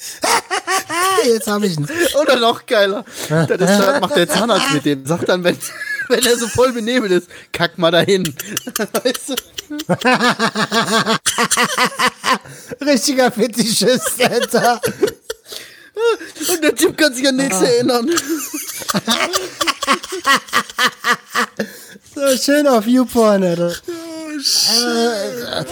[1.24, 1.88] Jetzt hab ich ihn.
[2.20, 3.04] Oder noch geiler.
[3.28, 5.06] Das, ist, macht der Zahnarzt mit dem.
[5.06, 5.56] Sagt dann, wenn,
[6.08, 8.24] wenn er so voll benebelt ist, kack mal dahin.
[8.76, 9.34] Weißt du?
[12.84, 14.80] Richtiger Fetischist, Alter.
[16.50, 18.10] Und der Typ kann sich an nichts erinnern.
[22.14, 23.74] So schön auf YouPorn, Alter.
[24.40, 25.64] Äh,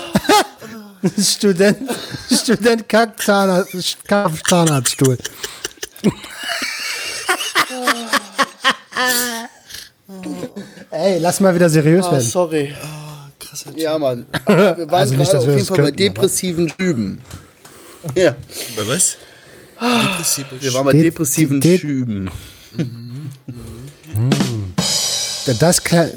[1.22, 1.78] Student,
[2.30, 5.16] Student Kack Zahnarzt, Kack Zahnarztstuhl.
[10.90, 12.24] Ey, lass mal wieder seriös Oh, werden.
[12.24, 12.74] sorry.
[13.38, 14.26] Krass, Ja, Mann.
[14.46, 14.56] Wir
[14.90, 17.20] waren Also nicht, auf jeden Fall bei könnten, aber- depressiven Schüben.
[18.14, 18.36] Ja,
[18.76, 19.16] Bei was?
[19.80, 22.30] Depressive wir waren bei De- depressiven de- Schüben.
[25.60, 26.10] Das klang,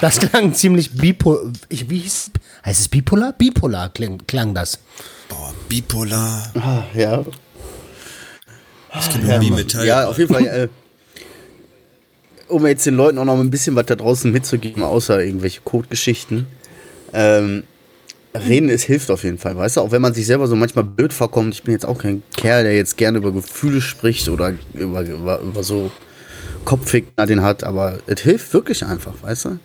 [0.00, 1.50] das klang ziemlich bipolar.
[1.68, 2.30] Ich, wie hieß,
[2.64, 3.32] heißt es bipolar?
[3.32, 4.78] Bipolar klang, klang das.
[5.28, 6.52] Boah, bipolar.
[6.54, 7.24] Ah, ja.
[8.98, 9.86] Ich kenne nur Bimetall.
[9.86, 10.46] Ja, auf jeden Fall.
[10.46, 10.68] Äh,
[12.48, 16.46] um jetzt den Leuten auch noch ein bisschen was da draußen mitzugeben, außer irgendwelche Codegeschichten.
[17.12, 17.64] Ähm,
[18.34, 19.80] reden, es hilft auf jeden Fall, weißt du?
[19.82, 21.54] Auch wenn man sich selber so manchmal blöd vorkommt.
[21.54, 25.40] Ich bin jetzt auch kein Kerl, der jetzt gerne über Gefühle spricht oder über, über,
[25.40, 25.90] über so
[26.64, 29.58] Kopfficken den hat, aber es hilft wirklich einfach, weißt du?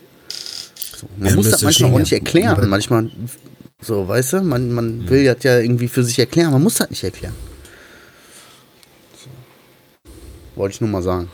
[0.96, 2.18] So, man Ja, muss das manchmal auch nicht ja.
[2.18, 2.68] erklären.
[2.68, 3.10] Manchmal,
[3.80, 6.90] so, weißt du, man, man will das ja irgendwie für sich erklären, man muss das
[6.90, 7.34] nicht erklären.
[9.22, 9.30] So.
[10.56, 11.28] Wollte ich nur mal sagen.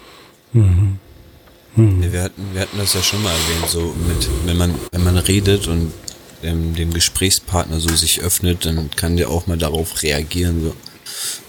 [1.77, 5.05] Nee, wir, hatten, wir hatten das ja schon mal erwähnt, so mit, wenn man, wenn
[5.05, 5.93] man redet und
[6.43, 10.63] ähm, dem Gesprächspartner so sich öffnet, dann kann der auch mal darauf reagieren.
[10.63, 10.75] So.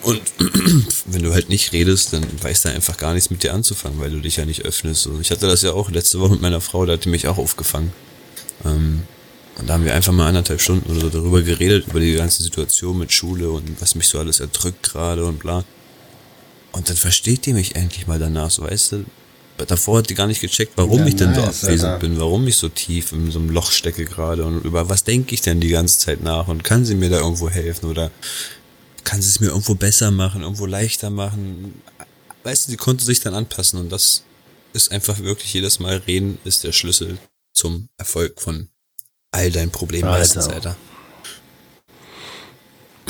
[0.01, 0.21] Und
[1.05, 4.11] wenn du halt nicht redest, dann weiß er einfach gar nichts mit dir anzufangen, weil
[4.11, 5.03] du dich ja nicht öffnest.
[5.03, 5.19] So.
[5.21, 7.37] Ich hatte das ja auch letzte Woche mit meiner Frau, da hat die mich auch
[7.37, 7.91] aufgefangen.
[8.65, 9.03] Ähm,
[9.57, 12.41] und da haben wir einfach mal anderthalb Stunden oder so darüber geredet, über die ganze
[12.41, 15.63] Situation mit Schule und was mich so alles erdrückt gerade und bla.
[16.71, 19.05] Und dann versteht die mich endlich mal danach, so weißt du.
[19.67, 21.99] Davor hat die gar nicht gecheckt, warum Ja, ich denn so nice, abwesend Alter.
[21.99, 25.35] bin, warum ich so tief in so einem Loch stecke gerade und über was denke
[25.35, 28.09] ich denn die ganze Zeit nach und kann sie mir da irgendwo helfen oder
[29.03, 31.81] kann sie es mir irgendwo besser machen, irgendwo leichter machen.
[32.43, 34.23] Weißt du, sie konnte sich dann anpassen und das
[34.73, 37.17] ist einfach wirklich jedes Mal reden ist der Schlüssel
[37.53, 38.69] zum Erfolg von
[39.31, 40.19] all deinen Problemen Alter.
[40.19, 40.75] meistens, Alter.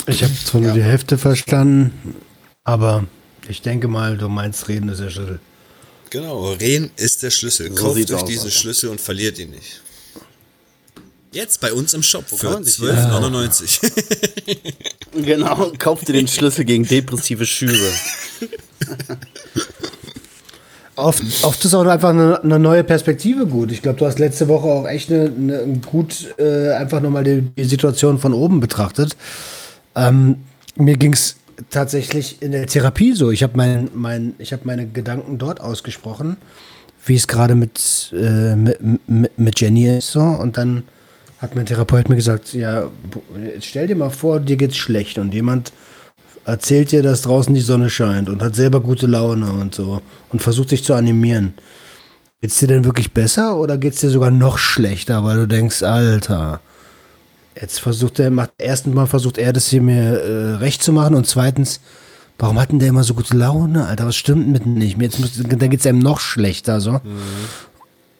[0.08, 2.15] Ich habe zwar nur die Hälfte verstanden,
[2.63, 3.06] aber
[3.47, 5.39] ich denke mal, du meinst, reden ist der Schlüssel.
[6.10, 7.69] Genau, reden ist der Schlüssel.
[7.75, 8.51] So Kauft euch aus, diese Alter.
[8.51, 9.82] Schlüssel und verliert ihn nicht.
[11.31, 13.91] Jetzt bei uns im Shop für man sich- 12,99.
[15.13, 17.77] Genau, kauf dir den Schlüssel gegen depressive Schübe.
[20.95, 23.71] Oft, oft ist auch einfach eine, eine neue Perspektive gut.
[23.71, 27.41] Ich glaube, du hast letzte Woche auch echt eine, eine gut äh, einfach nochmal die,
[27.41, 29.15] die Situation von oben betrachtet.
[29.95, 30.37] Ähm,
[30.75, 31.35] mir ging es
[31.69, 33.31] tatsächlich in der Therapie so.
[33.31, 36.37] Ich habe mein, mein, ich hab meine Gedanken dort ausgesprochen,
[37.05, 40.21] wie es gerade mit, äh, mit, mit, mit Jenny ist so.
[40.21, 40.83] Und dann
[41.41, 42.89] hat mein Therapeut mir gesagt, ja,
[43.62, 45.73] stell dir mal vor, dir geht's schlecht und jemand
[46.45, 50.41] erzählt dir, dass draußen die Sonne scheint und hat selber gute Laune und so und
[50.41, 51.56] versucht dich zu animieren.
[52.41, 56.62] Geht's dir denn wirklich besser oder geht's dir sogar noch schlechter, weil du denkst, Alter,
[57.60, 61.15] jetzt versucht er, macht, erstens mal versucht er das hier mir äh, recht zu machen
[61.15, 61.82] und zweitens,
[62.38, 65.01] warum hat denn der immer so gute Laune, Alter, was stimmt mit dem nicht?
[65.01, 66.93] Jetzt muss, dann geht's einem noch schlechter, so.
[66.93, 67.01] Mhm.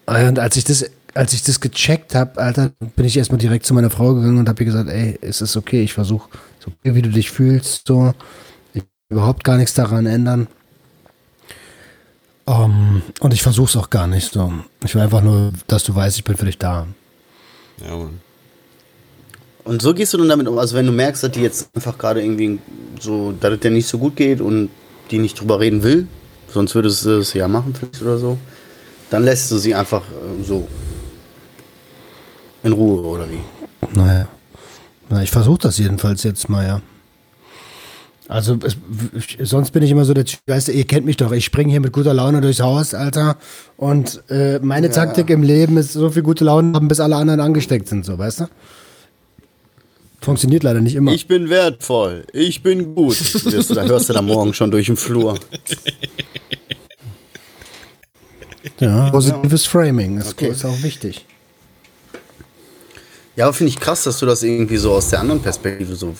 [0.08, 3.74] Und als ich das, als ich das gecheckt habe, Alter, bin ich erstmal direkt zu
[3.74, 7.02] meiner Frau gegangen und habe ihr gesagt, ey, es ist okay, ich versuche, so wie
[7.02, 8.14] du dich fühlst, so,
[8.74, 10.48] ich will überhaupt gar nichts daran ändern.
[12.46, 14.52] Um, und ich versuche es auch gar nicht so.
[14.84, 16.88] Ich will einfach nur, dass du weißt, ich bin für dich da.
[17.86, 18.20] Ja, Mann.
[19.64, 21.98] Und so gehst du dann damit um, also wenn du merkst, dass die jetzt einfach
[21.98, 22.60] gerade irgendwie
[23.00, 24.70] so, dass es dir nicht so gut geht und
[25.12, 26.08] die nicht drüber reden will,
[26.48, 28.38] sonst würdest du es ja machen vielleicht oder so,
[29.12, 30.68] dann lässt du sie einfach äh, so
[32.64, 33.40] in Ruhe oder wie?
[33.98, 34.28] Naja.
[35.10, 36.82] Na, ich versuche das jedenfalls jetzt mal, ja.
[38.28, 38.78] Also es,
[39.50, 41.70] sonst bin ich immer so der Typ, weißt du, ihr kennt mich doch, ich springe
[41.70, 43.36] hier mit guter Laune durchs Haus, Alter.
[43.76, 44.94] Und äh, meine ja.
[44.94, 48.18] Taktik im Leben ist so viel gute Laune haben, bis alle anderen angesteckt sind, so,
[48.18, 48.46] weißt du?
[50.22, 51.12] Funktioniert leider nicht immer.
[51.12, 53.18] Ich bin wertvoll, ich bin gut.
[53.76, 55.38] da hörst du da morgen schon durch den Flur.
[58.80, 60.50] Ja, positives Framing ist, okay.
[60.50, 61.26] ist auch wichtig.
[63.42, 66.14] Ja, finde ich krass, dass du das irgendwie so aus der anderen Perspektive so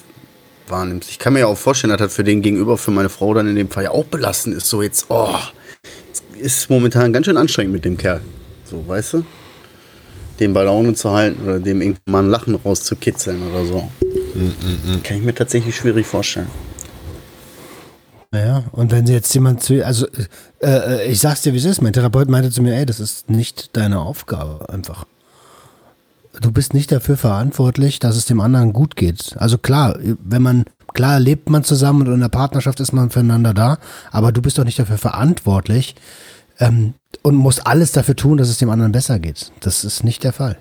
[0.68, 1.08] wahrnimmst.
[1.08, 3.48] Ich kann mir ja auch vorstellen, dass das für den Gegenüber, für meine Frau dann
[3.48, 4.68] in dem Fall ja auch belastend ist.
[4.68, 5.36] So jetzt, oh,
[6.40, 8.22] ist momentan ganz schön anstrengend mit dem Kerl.
[8.66, 9.26] So, weißt du?
[10.40, 13.92] Den bei Laune zu halten oder dem irgendwann mal ein Lachen rauszukitzeln oder so.
[14.34, 15.04] Mm, mm, mm.
[15.04, 16.48] Kann ich mir tatsächlich schwierig vorstellen.
[18.34, 20.08] Ja, und wenn sie jetzt jemand zu, also
[20.60, 23.00] äh, äh, ich sag's dir, wie es ist, mein Therapeut meinte zu mir, ey, das
[23.00, 25.06] ist nicht deine Aufgabe, einfach
[26.40, 29.36] du bist nicht dafür verantwortlich, dass es dem anderen gut geht.
[29.38, 33.54] Also klar, wenn man, klar lebt man zusammen und in der Partnerschaft ist man füreinander
[33.54, 33.78] da,
[34.12, 35.96] aber du bist doch nicht dafür verantwortlich
[36.60, 39.52] ähm, und musst alles dafür tun, dass es dem anderen besser geht.
[39.60, 40.58] Das ist nicht der Fall.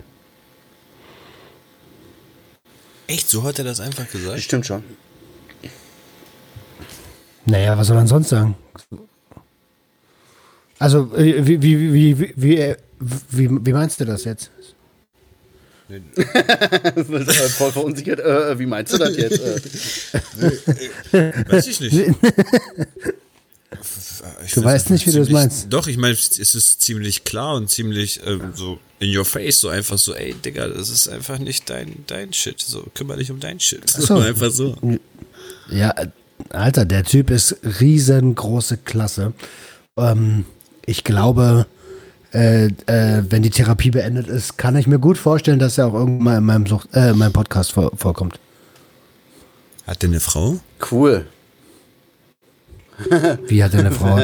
[3.06, 3.28] Echt?
[3.28, 4.40] So hat er das einfach gesagt?
[4.40, 4.82] Stimmt schon.
[7.46, 8.54] Naja, was soll er sonst sagen?
[10.78, 12.76] Also, wie, wie, wie, wie, wie,
[13.30, 14.50] wie, wie meinst du das jetzt?
[17.56, 18.20] Voll verunsichert.
[18.20, 19.40] Äh, wie meinst du das jetzt?
[21.48, 22.14] Weiß ich nicht.
[24.44, 25.66] Ich du weißt nicht, wie du das meinst.
[25.70, 29.68] Doch, ich meine, es ist ziemlich klar und ziemlich äh, so in your face, so
[29.68, 32.60] einfach so, ey, Digga, das ist einfach nicht dein, dein Shit.
[32.60, 33.88] So, kümmere dich um dein Shit.
[33.88, 34.16] So.
[34.18, 34.76] einfach so.
[35.70, 35.94] Ja,
[36.50, 39.32] Alter, der Typ ist riesengroße Klasse.
[39.96, 40.44] Ähm,
[40.84, 41.66] ich glaube,
[42.32, 45.94] äh, äh, wenn die Therapie beendet ist, kann ich mir gut vorstellen, dass er auch
[45.94, 48.38] irgendwann mal in meinem, Sucht, äh, in meinem Podcast vor, vorkommt.
[49.86, 50.60] Hat der eine Frau?
[50.90, 51.26] Cool.
[53.48, 54.16] Wie hat er eine Frau?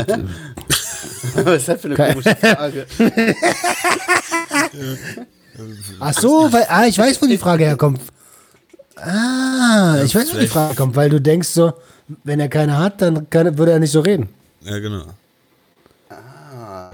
[1.34, 2.86] Was ist das für eine komische Frage?
[6.00, 8.00] Ach so, weil, ah, ich weiß, wo die Frage herkommt.
[8.96, 11.72] Ah, ich weiß, wo die Frage kommt, weil du denkst so,
[12.24, 14.28] wenn er keine hat, dann kann, würde er nicht so reden.
[14.60, 15.04] Ja, genau.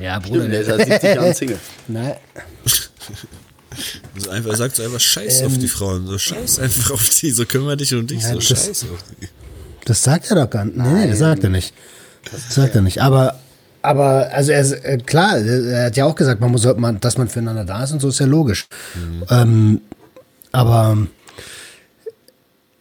[0.01, 0.41] Ja, Bruder.
[0.41, 1.59] Stimmt, der ist seit 70 Jahren Single.
[1.89, 2.15] Nein.
[4.15, 6.07] Also einfach, sagt so einfach Scheiß ähm, auf die Frauen.
[6.07, 7.31] So Scheiß einfach auf die.
[7.31, 8.23] So kümmere dich um dich.
[8.23, 9.29] Ja, so das, Scheiß auf die.
[9.85, 10.77] Das sagt er doch gar nicht.
[10.77, 11.75] Nee, nee, das sagt er nicht.
[12.31, 13.01] Das sagt er nicht.
[13.03, 13.41] Aber,
[13.81, 16.69] aber also er ist, äh, klar, er hat ja auch gesagt, man muss,
[17.01, 18.67] dass man füreinander da ist und so ist ja logisch.
[18.95, 19.25] Mhm.
[19.31, 19.81] Ähm,
[20.53, 21.07] aber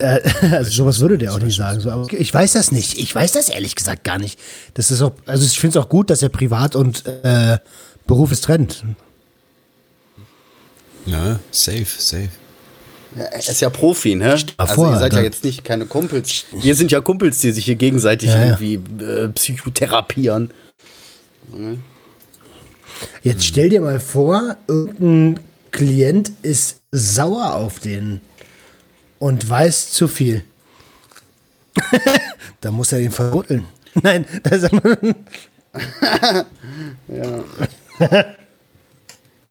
[0.01, 1.79] äh, also sowas würde der auch nicht sagen.
[1.79, 2.97] So, aber ich weiß das nicht.
[2.97, 4.39] Ich weiß das ehrlich gesagt gar nicht.
[4.73, 7.57] Das ist auch, also ich finde es auch gut, dass er Privat und äh,
[8.07, 8.83] Beruf ist trennt.
[11.05, 12.29] Ja, safe, safe.
[13.15, 14.37] Ja, er ist ja Profi, ne?
[14.57, 16.45] Also ihr seid ja jetzt nicht keine Kumpels.
[16.53, 18.45] Wir sind ja Kumpels, die sich hier gegenseitig ja, ja.
[18.45, 20.51] irgendwie äh, psychotherapieren.
[23.21, 28.21] Jetzt stell dir mal vor, irgendein Klient ist sauer auf den
[29.21, 30.43] und weiß zu viel.
[32.61, 33.67] da muss er ihn verrütteln.
[33.93, 34.71] Nein, das ist
[37.07, 37.43] ja.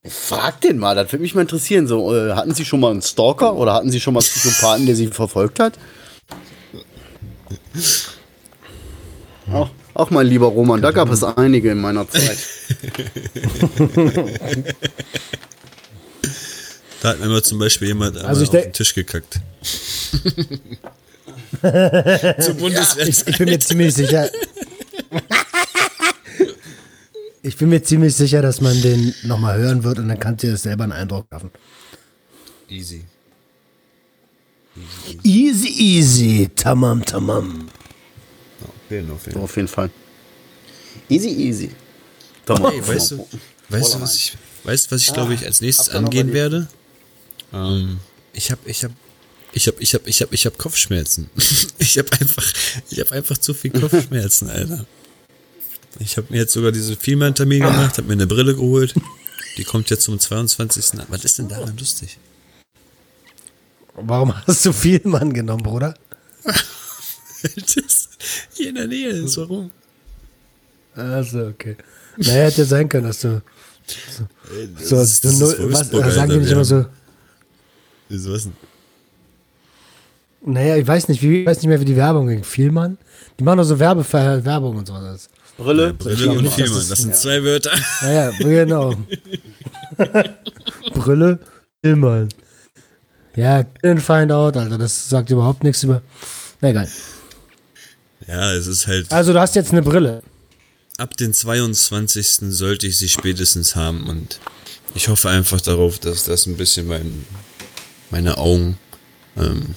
[0.05, 1.87] Frag den mal, das würde mich mal interessieren.
[1.87, 4.87] So, äh, hatten Sie schon mal einen Stalker oder hatten Sie schon mal einen Psychopathen,
[4.87, 5.79] der Sie verfolgt hat?
[9.53, 12.39] Auch, auch mein lieber Roman, da gab es einige in meiner Zeit.
[17.01, 19.41] Da hat mir zum Beispiel jemand also auf den Tisch gekackt.
[22.41, 23.09] Zur Bundeswehr.
[23.09, 24.31] Ich, ich bin mir ziemlich sicher.
[27.43, 30.49] Ich bin mir ziemlich sicher, dass man den nochmal hören wird und dann kannst du
[30.49, 31.51] dir selber einen Eindruck machen.
[32.69, 33.05] Easy.
[35.23, 36.51] Easy, easy.
[36.55, 37.69] Tamam, tamam.
[38.87, 39.91] Okay, auf jeden Fall.
[41.09, 41.71] Easy, easy.
[42.45, 43.27] Doch, Hey, weißt du,
[43.69, 46.69] weißt du, was ich, weißt, du, was ich glaube ich als nächstes angehen werde?
[47.53, 47.99] Ähm,
[48.33, 48.95] ich habe, ich habe,
[49.53, 51.29] ich habe, ich habe, ich habe, ich habe Kopfschmerzen.
[51.79, 52.53] ich habe einfach,
[52.91, 54.87] ich habe einfach zu viel Kopfschmerzen, Alter.
[55.99, 58.95] Ich habe mir jetzt sogar diese Vielmann-Termin gemacht, habe mir eine Brille geholt.
[59.57, 61.01] Die kommt jetzt zum 22.
[61.01, 61.07] an.
[61.09, 62.17] Was ist denn daran lustig?
[63.95, 65.95] Warum hast du viel Mann genommen, Bruder?
[66.45, 68.09] das
[68.55, 69.37] hier in der Nähe ist.
[69.37, 69.71] Warum?
[70.95, 71.77] Also, okay.
[72.17, 73.43] Naja, hätte ja sein können, dass du.
[74.17, 76.87] So, Das ist- so das ist null, was, Wolfsburg, sagen die nicht immer so.
[78.11, 78.53] Wieso was denn?
[80.45, 82.45] Naja, ich weiß nicht, wie, ich weiß nicht mehr, wie die Werbung ging.
[82.45, 82.99] Vielmann?
[83.39, 85.29] Die machen doch so Werbe, Werbung und sowas.
[85.57, 85.93] Brille.
[85.95, 87.71] Brille glaub und nicht, dass Vielmann, das- das sind zwei Wörter.
[88.03, 88.95] Naja, genau.
[90.95, 91.39] Brille,
[91.83, 92.29] Vielmann.
[93.37, 94.79] Ja, didn't find out, Alter.
[94.79, 96.03] Das sagt überhaupt nichts über.
[96.61, 96.89] Na egal.
[98.27, 99.11] Ja, es ist halt.
[99.13, 100.23] Also, du hast jetzt eine Brille.
[100.99, 102.39] ab den 22.
[102.51, 104.41] sollte ich sie spätestens haben und
[104.95, 107.25] ich hoffe einfach darauf, dass das ein bisschen mein,
[108.11, 108.79] meine Augen
[109.37, 109.75] ähm,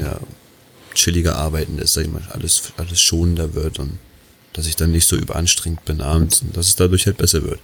[0.00, 0.18] ja,
[0.94, 3.98] chilliger arbeiten lässt, sag ich mal, alles, alles schonender wird und
[4.52, 7.60] dass ich dann nicht so überanstrengt bin abends und dass es dadurch halt besser wird.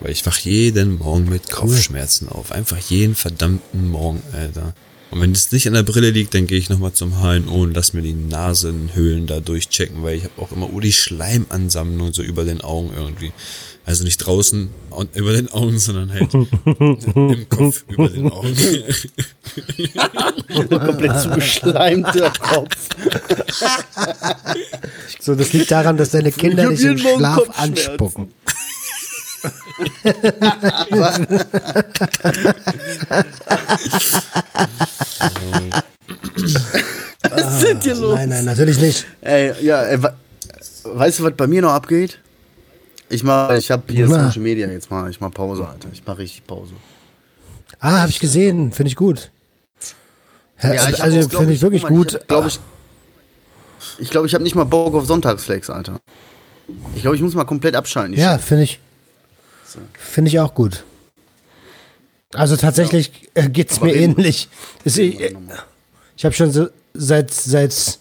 [0.00, 2.52] Weil ich wach jeden Morgen mit Kopfschmerzen auf.
[2.52, 4.74] Einfach jeden verdammten Morgen, Alter.
[5.10, 7.74] Und wenn es nicht an der Brille liegt, dann gehe ich nochmal zum HNO und
[7.74, 12.22] lass mir die Nasenhöhlen da durchchecken, weil ich habe auch immer oh, die Schleimansammlung so
[12.22, 13.32] über den Augen irgendwie.
[13.86, 18.54] Also nicht draußen und über den Augen, sondern halt im Kopf über den Augen.
[20.68, 22.74] Komplett zugeschleimter Kopf.
[25.20, 28.28] So, das liegt daran, dass deine Kinder dich im Schlaf anspucken.
[37.30, 38.14] Was ist hier los?
[38.16, 39.06] Nein, nein, natürlich nicht.
[39.20, 40.14] Ey, ja, ey, wa-
[40.84, 42.18] weißt du, was bei mir noch abgeht?
[43.08, 44.08] Ich mach, ich habe hier.
[44.08, 45.88] Social Media jetzt mal, ich mach Pause, Alter.
[45.92, 46.72] Ich mach richtig Pause.
[47.78, 48.72] Ah, habe ich gesehen.
[48.72, 49.30] Finde ich gut.
[50.62, 52.14] Ja, ich hab also, finde ich wirklich gut.
[52.14, 52.58] Ich glaube, ich,
[53.98, 56.00] ich, glaub, ich habe nicht mal Bock auf Sonntagsflex, Alter.
[56.94, 58.14] Ich glaube, ich muss mal komplett abschalten.
[58.14, 58.80] Ja, finde ich.
[59.92, 60.84] Finde ich auch gut.
[62.34, 64.48] Also tatsächlich äh, geht's mir reden- ähnlich.
[64.84, 65.20] Ist, ich
[66.16, 67.98] ich habe schon so seit seit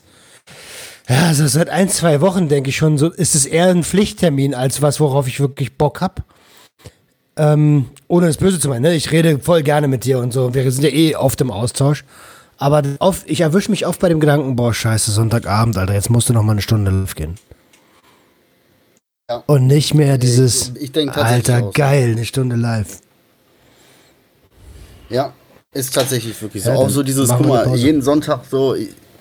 [1.07, 4.53] ja so seit ein zwei Wochen denke ich schon so ist es eher ein Pflichttermin
[4.53, 6.23] als was worauf ich wirklich Bock hab.
[7.37, 8.83] Ähm, ohne das Böse zu meinen.
[8.83, 8.95] Ne?
[8.95, 10.53] Ich rede voll gerne mit dir und so.
[10.53, 12.05] Wir sind ja eh oft im Austausch.
[12.57, 16.29] Aber oft, ich erwische mich oft bei dem Gedanken, boah, scheiße, Sonntagabend, Alter, jetzt musst
[16.29, 17.35] du noch mal eine Stunde live gehen.
[19.29, 19.43] Ja.
[19.47, 21.71] Und nicht mehr dieses, ich denk tatsächlich Alter, auch so.
[21.73, 22.99] geil, eine Stunde live.
[25.09, 25.33] Ja,
[25.73, 26.69] ist tatsächlich wirklich so.
[26.69, 28.75] Ja, auch so dieses, guck mal, jeden Sonntag so,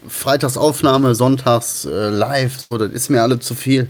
[0.09, 3.89] Freitags Aufnahme, Sonntags äh, live, so, das ist mir alle zu viel.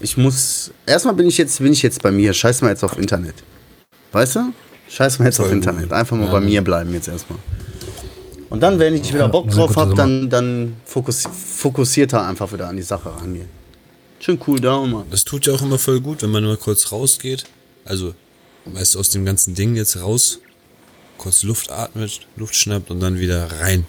[0.00, 2.98] Ich muss, erstmal bin ich jetzt, bin ich jetzt bei mir, scheiß mal jetzt auf
[2.98, 3.34] Internet.
[4.12, 4.52] Weißt du?
[4.88, 5.66] Scheiß mal jetzt auf Voll gut.
[5.66, 5.92] Internet.
[5.92, 7.38] Einfach mal bei mir bleiben jetzt erstmal.
[8.50, 12.76] Und dann, wenn ich wieder Bock drauf habe, dann, dann fokus, fokussierter einfach wieder an
[12.76, 13.48] die Sache rangehen.
[14.20, 15.04] Schön cool down, Mann.
[15.10, 17.44] Das tut ja auch immer voll gut, wenn man mal kurz rausgeht.
[17.84, 18.14] Also,
[18.66, 20.38] weißt du, aus dem ganzen Ding jetzt raus,
[21.18, 23.86] kurz Luft atmet, Luft schnappt und dann wieder rein.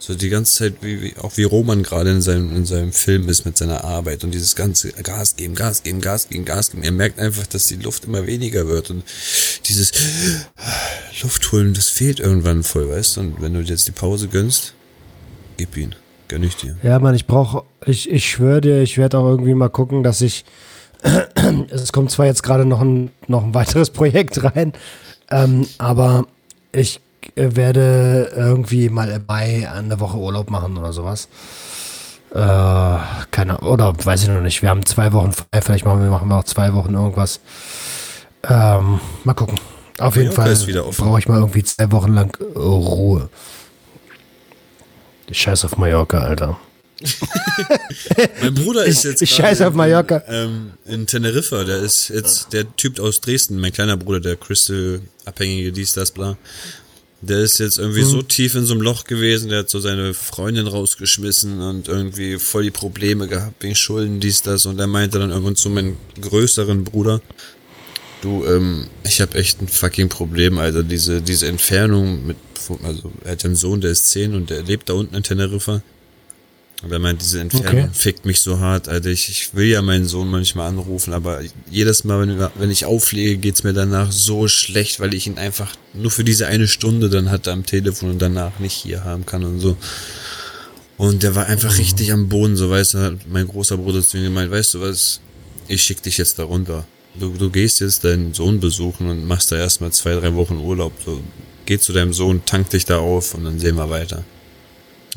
[0.00, 3.28] So die ganze Zeit, wie, wie, auch wie Roman gerade in seinem, in seinem Film
[3.28, 6.84] ist mit seiner Arbeit und dieses ganze Gas geben, Gas geben, Gas geben, Gas geben.
[6.84, 9.02] Er merkt einfach, dass die Luft immer weniger wird und
[9.66, 9.92] dieses
[11.22, 13.20] Luft holen, das fehlt irgendwann voll, weißt du?
[13.20, 14.74] Und wenn du jetzt die Pause gönnst,
[15.56, 15.94] gib ihn.
[16.28, 16.76] Gönn ich dir.
[16.82, 20.20] Ja, Mann, ich brauche, ich, ich schwöre dir, ich werde auch irgendwie mal gucken, dass
[20.20, 20.44] ich,
[21.70, 24.74] es kommt zwar jetzt gerade noch ein, noch ein weiteres Projekt rein,
[25.30, 26.26] ähm, aber
[26.70, 27.00] ich
[27.34, 31.28] werde irgendwie mal im Mai eine Woche Urlaub machen oder sowas.
[32.30, 32.98] Äh,
[33.30, 34.60] keine oder weiß ich noch nicht.
[34.62, 37.40] Wir haben zwei Wochen frei, vielleicht machen wir, machen wir auch zwei Wochen irgendwas.
[38.48, 39.58] Ähm, mal gucken.
[39.98, 40.54] Auf jeden Fall
[40.96, 43.28] brauche ich mal irgendwie zwei Wochen lang äh, Ruhe.
[45.28, 46.56] Ich scheiß auf Mallorca, Alter.
[48.42, 49.22] Mein Bruder ist Ich- jetzt.
[49.22, 50.22] ich scheiß auf in- Mallorca.
[50.28, 55.72] Ähm, in Teneriffa, der ist jetzt der Typ aus Dresden, mein kleiner Bruder, der Crystal-Abhängige,
[55.72, 56.36] dies, das, bla.
[57.20, 60.14] Der ist jetzt irgendwie so tief in so einem Loch gewesen, der hat so seine
[60.14, 64.66] Freundin rausgeschmissen und irgendwie voll die Probleme gehabt wegen Schulden, dies, das.
[64.66, 67.20] Und er meinte dann irgendwann zu meinem größeren Bruder,
[68.20, 72.36] Du, ähm, ich habe echt ein fucking Problem, also diese, diese Entfernung mit,
[72.82, 75.82] also er hat einen Sohn, der ist 10 und der lebt da unten in Teneriffa.
[76.88, 77.90] Er meint, diese Entfernung Okay.
[77.92, 79.08] fickt mich so hart, Alter.
[79.08, 83.36] Ich, ich will ja meinen Sohn manchmal anrufen, aber jedes Mal, wenn, wenn ich auflege,
[83.38, 87.30] geht's mir danach so schlecht, weil ich ihn einfach nur für diese eine Stunde dann
[87.30, 89.76] hatte am Telefon und danach nicht hier haben kann und so.
[90.98, 94.24] Und der war einfach richtig am Boden, so weißt du, mein großer Bruder zu mir
[94.24, 95.20] gemeint, weißt du was,
[95.66, 96.86] ich schick dich jetzt da runter.
[97.18, 100.92] Du, du gehst jetzt deinen Sohn besuchen und machst da erstmal zwei, drei Wochen Urlaub.
[101.04, 101.20] So,
[101.66, 104.24] geh zu deinem Sohn, tank dich da auf und dann sehen wir weiter.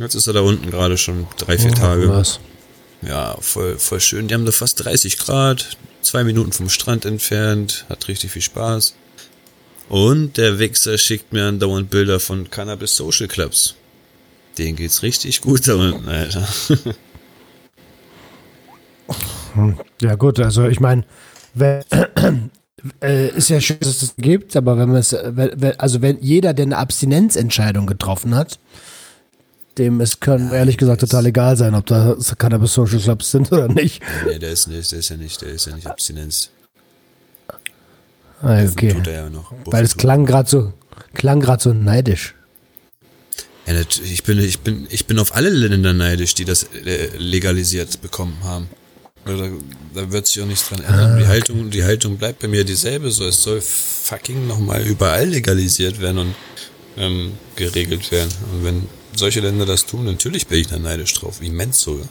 [0.01, 2.09] Jetzt ist er da unten gerade schon drei, vier Tage.
[2.09, 2.39] Was?
[3.03, 4.27] Ja, voll, voll schön.
[4.27, 8.95] Die haben da fast 30 Grad, zwei Minuten vom Strand entfernt, hat richtig viel Spaß.
[9.89, 13.75] Und der Wichser schickt mir andauernd Bilder von Cannabis Social Clubs.
[14.57, 16.47] Denen geht's richtig gut da unten, Alter.
[20.01, 21.03] Ja gut, also ich meine,
[21.59, 26.53] äh, ist ja schön, dass es das gibt, aber wenn man es, also wenn jeder,
[26.53, 28.59] der eine Abstinenzentscheidung getroffen hat,
[29.77, 33.67] dem es kann ehrlich gesagt total egal sein, ob da Cannabis Social Clubs sind oder
[33.67, 34.01] nicht.
[34.25, 36.49] nee, der ist nicht, der ist ja nicht, der ist ja nicht Abstinenz.
[38.41, 38.93] Ah, okay.
[38.93, 39.53] Tut er ja noch.
[39.65, 40.73] Weil es klang gerade so,
[41.13, 42.35] klang gerade so neidisch.
[43.67, 48.01] Ja, ich bin, ich bin, ich bin auf alle Länder neidisch, die das äh, legalisiert
[48.01, 48.67] bekommen haben.
[49.23, 49.35] Da,
[49.93, 51.19] da wird sich auch nichts dran ändern.
[51.19, 53.11] Die Haltung, die Haltung bleibt bei mir dieselbe.
[53.11, 56.35] So, es soll fucking nochmal überall legalisiert werden und
[56.97, 58.31] ähm, geregelt werden.
[58.51, 61.41] Und wenn solche Länder das tun, natürlich bin ich da neidisch drauf.
[61.41, 62.07] Immens sogar.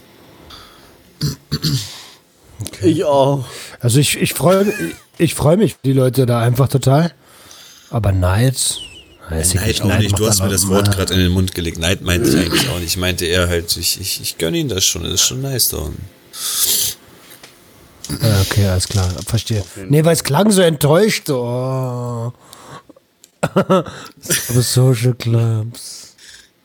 [2.82, 3.44] Ich auch.
[3.80, 4.72] Also ich, ich freue
[5.18, 7.12] ich freu mich die Leute da einfach total.
[7.90, 8.78] Aber Neid,
[9.28, 9.82] weiß ich Neid nicht.
[9.82, 10.18] auch nicht.
[10.18, 11.78] Du hast mir das Wort gerade in den Mund gelegt.
[11.78, 12.88] Neid meinte ich eigentlich auch nicht.
[12.88, 15.02] Ich meinte eher halt, ich, ich, ich gönne ihn das schon.
[15.02, 16.04] Das ist schon nice da unten.
[18.22, 19.64] Ja, okay, alles klar, verstehe.
[19.88, 21.28] Nee, weil es klang so enttäuscht.
[21.30, 22.32] Oh.
[23.54, 23.84] aber
[24.62, 25.99] Social Clubs.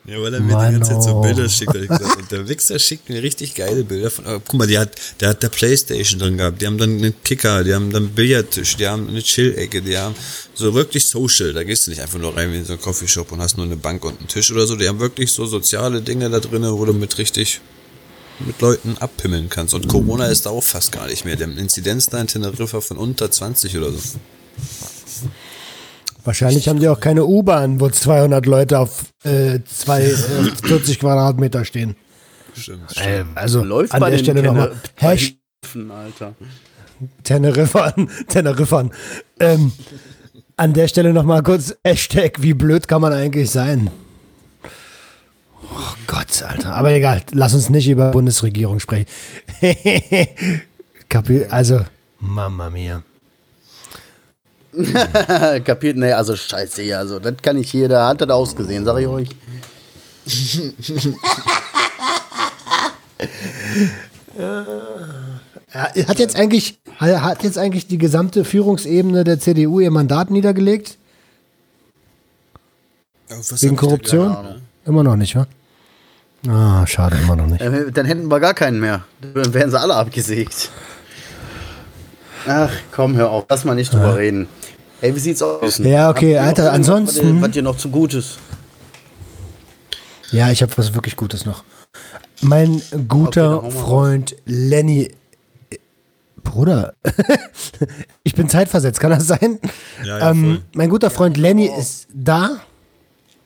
[0.07, 1.21] Ja, weil er mir Mann, die ganze Zeit so oh.
[1.21, 1.73] Bilder schickt.
[1.73, 2.17] gesagt.
[2.17, 4.25] Und der Wichser schickt mir richtig geile Bilder von.
[4.25, 6.61] Aber guck mal, die hat, der hat da Playstation drin gehabt.
[6.61, 9.97] Die haben dann einen Kicker, die haben dann einen Billardtisch, die haben eine Chill-Ecke, die
[9.97, 10.15] haben
[10.53, 11.53] so wirklich Social.
[11.53, 13.65] Da gehst du nicht einfach nur rein wie in so einen Coffeeshop und hast nur
[13.65, 14.75] eine Bank und einen Tisch oder so.
[14.75, 17.61] Die haben wirklich so soziale Dinge da drin, wo du mit richtig
[18.39, 19.73] mit Leuten abpimmeln kannst.
[19.73, 21.35] Und Corona ist da auch fast gar nicht mehr.
[21.35, 23.99] Die haben Inzidenz da in Teneriffa von unter 20 oder so.
[26.26, 30.13] Wahrscheinlich haben die auch keine U-Bahn, wo 200 Leute auf äh, zwei, äh,
[30.63, 31.95] 40 Quadratmeter stehen.
[32.55, 32.97] Stimmt.
[32.97, 34.73] Äh, also Läuft an bei der Stelle nochmal.
[34.95, 35.38] Hashtag
[35.89, 36.36] Alter.
[37.23, 38.91] Teneriffern, Teneriffern.
[39.39, 39.71] Ähm,
[40.57, 43.89] an der Stelle nochmal kurz Hashtag, wie blöd kann man eigentlich sein?
[45.63, 46.76] Oh Gott, Alter.
[46.76, 49.07] Aber egal, lass uns nicht über Bundesregierung sprechen.
[51.49, 51.86] Also,
[52.19, 53.01] Mama mia.
[55.63, 55.97] Kapiert?
[55.97, 59.07] Nee, also scheiße, ja, also das kann ich hier, da hat das ausgesehen, sag ich
[59.07, 59.30] euch.
[65.71, 70.97] Hat jetzt eigentlich, hat jetzt eigentlich die gesamte Führungsebene der CDU ihr Mandat niedergelegt?
[73.59, 74.61] Wegen Korruption?
[74.86, 75.47] Immer noch nicht, wa?
[76.47, 77.61] Ah, schade, immer noch nicht.
[77.61, 79.03] Äh, Dann hätten wir gar keinen mehr.
[79.34, 80.69] Dann wären sie alle abgesägt.
[82.47, 83.45] Ach, komm, hör auf.
[83.49, 84.47] Lass mal nicht drüber reden.
[85.01, 85.77] Ey, wie sieht's aus?
[85.79, 88.37] Ja, okay, Alter, ansonsten- Was dir noch zu Gutes?
[90.31, 91.63] Ja, ich habe was wirklich Gutes noch.
[92.41, 95.11] Mein guter Okay, Freund Lenny.
[96.43, 96.93] Bruder,
[98.23, 99.59] ich bin zeitversetzt, kann das sein?
[100.03, 102.57] Ja, ja, ähm, mein guter Freund Lenny ist da.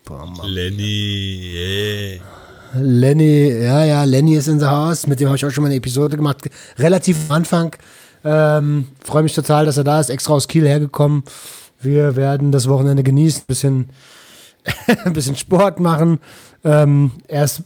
[0.03, 0.47] Boah, Mann.
[0.47, 2.19] Lenny, yeah.
[2.81, 5.07] Lenny, ja, ja, Lenny ist in the house.
[5.07, 6.37] Mit dem habe ich auch schon mal eine Episode gemacht.
[6.77, 7.75] Relativ am Anfang.
[8.23, 10.09] Ähm, Freue mich total, dass er da ist.
[10.09, 11.23] Extra aus Kiel hergekommen.
[11.81, 13.89] Wir werden das Wochenende genießen, bisschen,
[15.05, 16.19] ein bisschen Sport machen.
[16.63, 17.63] Ähm, er ist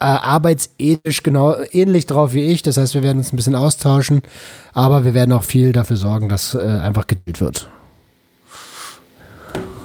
[0.00, 2.62] äh, arbeitsethisch genau ähnlich drauf wie ich.
[2.62, 4.22] Das heißt, wir werden uns ein bisschen austauschen.
[4.72, 7.68] Aber wir werden auch viel dafür sorgen, dass äh, einfach gedealt wird.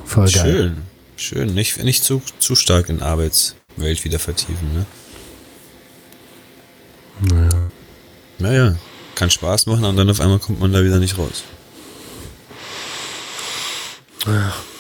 [0.06, 0.44] Voll geil.
[0.44, 0.78] Schön,
[1.16, 1.54] schön.
[1.56, 4.86] Nicht, nicht zu, zu stark in Arbeitswelt wieder vertiefen, ne?
[7.22, 7.50] Naja.
[8.40, 8.76] Naja,
[9.16, 11.44] kann Spaß machen und dann auf einmal kommt man da wieder nicht raus.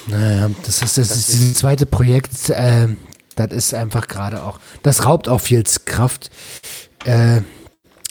[0.08, 2.98] Naja, das ist, das ist dieses zweite Projekt, ähm,
[3.36, 6.30] das ist einfach gerade auch, das raubt auch viel Kraft.
[7.06, 7.42] Äh,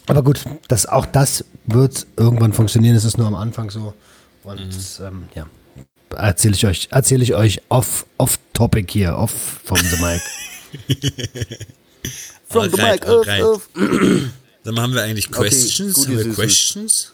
[0.06, 3.94] aber gut, das, auch das wird irgendwann funktionieren, es ist nur am Anfang so.
[4.44, 5.46] Und ähm, ja,
[6.16, 10.22] erzähle ich euch, erzähle ich euch off, off topic hier, off vom The Mic.
[12.48, 14.32] From the mic, öff, alright.
[14.64, 15.94] Dann haben wir eigentlich Okay, Questions.
[15.94, 16.34] gut, haben wir.
[16.34, 17.12] Questions?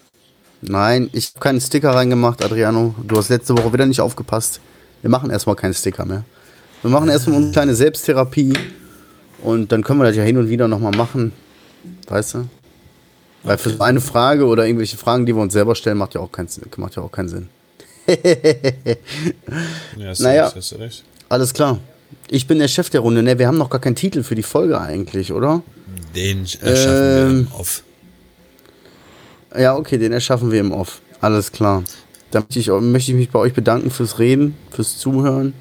[0.61, 2.95] Nein, ich habe keinen Sticker reingemacht, Adriano.
[3.07, 4.61] Du hast letzte Woche wieder nicht aufgepasst.
[5.03, 6.25] Wir machen erstmal keinen Sticker mehr.
[6.83, 8.53] Wir machen erstmal eine kleine Selbsttherapie
[9.43, 11.33] und dann können wir das ja hin und wieder nochmal machen.
[12.09, 12.49] Weißt du?
[13.45, 16.21] Weil für so eine Frage oder irgendwelche Fragen, die wir uns selber stellen, macht ja
[16.21, 17.49] auch keinen, macht ja auch keinen Sinn.
[19.97, 20.45] Ja, Naja.
[20.47, 21.05] recht, hast du recht.
[21.29, 21.79] Alles klar.
[22.29, 23.23] Ich bin der Chef der Runde.
[23.23, 25.63] Ne, wir haben noch gar keinen Titel für die Folge eigentlich, oder?
[26.15, 27.83] Den erschaffen wir Ähm, im Off.
[29.57, 31.01] Ja, okay, den erschaffen wir im Off.
[31.21, 31.85] Alles klar.
[32.31, 35.55] Dann möchte ich, möchte ich mich bei euch bedanken fürs Reden, fürs Zuhören,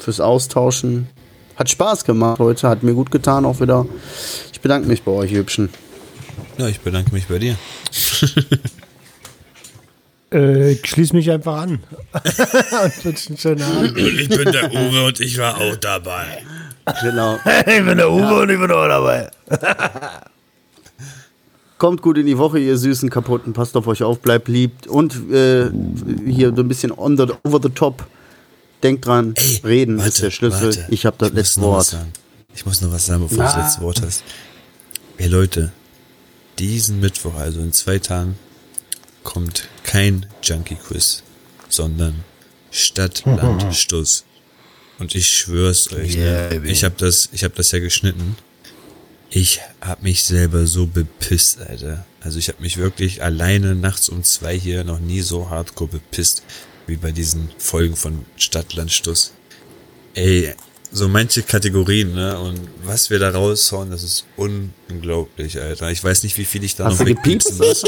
[0.00, 1.08] fürs Austauschen.
[1.56, 3.86] Hat Spaß gemacht heute, hat mir gut getan auch wieder.
[4.52, 5.68] Ich bedanke mich bei euch, Hübschen.
[6.58, 7.56] Ja, ich bedanke mich bei dir.
[10.32, 11.70] Äh, ich schließe mich einfach an.
[12.12, 13.96] und wünsche einen schönen Abend.
[13.96, 16.42] Ich bin der Uwe und ich war auch dabei.
[17.02, 17.38] Genau.
[17.66, 19.30] Ich bin der Uwe und ich bin auch dabei.
[21.78, 23.52] Kommt gut in die Woche, ihr süßen Kaputten.
[23.52, 24.86] Passt auf euch auf, bleibt lieb.
[24.86, 25.70] Und äh,
[26.26, 28.06] hier so ein bisschen on the, over the top.
[28.82, 30.76] Denkt dran, Ey, reden warte, ist der Schlüssel.
[30.76, 30.86] warte.
[30.90, 31.96] Ich habe das Ich letzte Wort.
[32.54, 34.22] Ich muss noch was sagen, bevor du das letzte Wort hast.
[35.16, 35.72] Ey Leute,
[36.58, 38.36] diesen Mittwoch, also in zwei Tagen,
[39.22, 41.22] kommt kein Junkie-Quiz,
[41.68, 42.24] sondern
[42.70, 44.24] Stadt, Land, Stuss.
[44.98, 46.70] Und ich schwör's euch, Yeah, ne?
[46.70, 48.36] ich habe das, ich habe das ja geschnitten.
[49.30, 52.06] Ich hab mich selber so bepisst, Alter.
[52.20, 56.44] Also ich habe mich wirklich alleine nachts um zwei hier noch nie so hardcore bepisst
[56.86, 59.32] wie bei diesen Folgen von Stadt, Land, Stuss.
[60.14, 60.54] Ey,
[60.92, 62.38] so manche Kategorien, ne?
[62.38, 65.90] Und was wir da raushauen, das ist unglaublich, Alter.
[65.90, 67.82] Ich weiß nicht, wie viel ich da Hast noch wegpiepsen muss.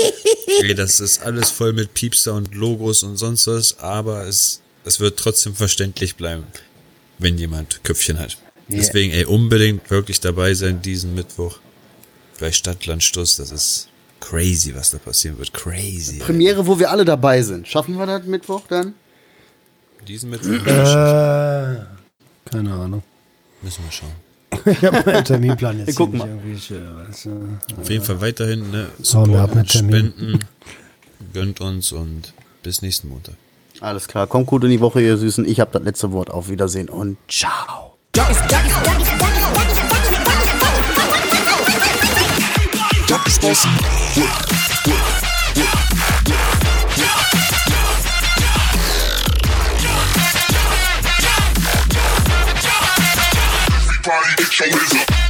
[0.62, 4.98] Ey, das ist alles voll mit Piepster und Logos und sonst was, aber es, es
[4.98, 6.44] wird trotzdem verständlich bleiben,
[7.18, 8.36] wenn jemand Köpfchen hat.
[8.68, 8.78] Yeah.
[8.80, 11.58] Deswegen, ey, unbedingt wirklich dabei sein diesen Mittwoch
[12.40, 13.36] bei Stadtlandstuss.
[13.36, 13.88] Das ist
[14.20, 15.52] crazy, was da passieren wird.
[15.52, 16.18] Crazy.
[16.18, 17.68] Premiere, wo wir alle dabei sind.
[17.68, 18.94] Schaffen wir das Mittwoch dann?
[20.06, 21.84] Diesen Mittwoch Äh,
[22.50, 23.02] keine Ahnung.
[23.62, 24.12] müssen wir schauen.
[24.66, 26.44] Ich habe meinen Terminplan jetzt Wir gucken hier mal.
[26.44, 27.08] nicht irgendwie.
[27.08, 27.58] Weißt du.
[27.80, 28.88] Auf jeden Fall weiterhin, ne?
[29.54, 30.12] Mit Termin.
[30.12, 30.44] spenden,
[31.32, 33.34] gönnt uns und bis nächsten Montag.
[33.81, 35.47] Alles klar, kommt gut in die Woche, ihr Süßen.
[35.47, 36.31] Ich habe das letzte Wort.
[36.31, 37.97] Auf Wiedersehen und ciao.
[54.07, 55.26] Everybody get your hands up.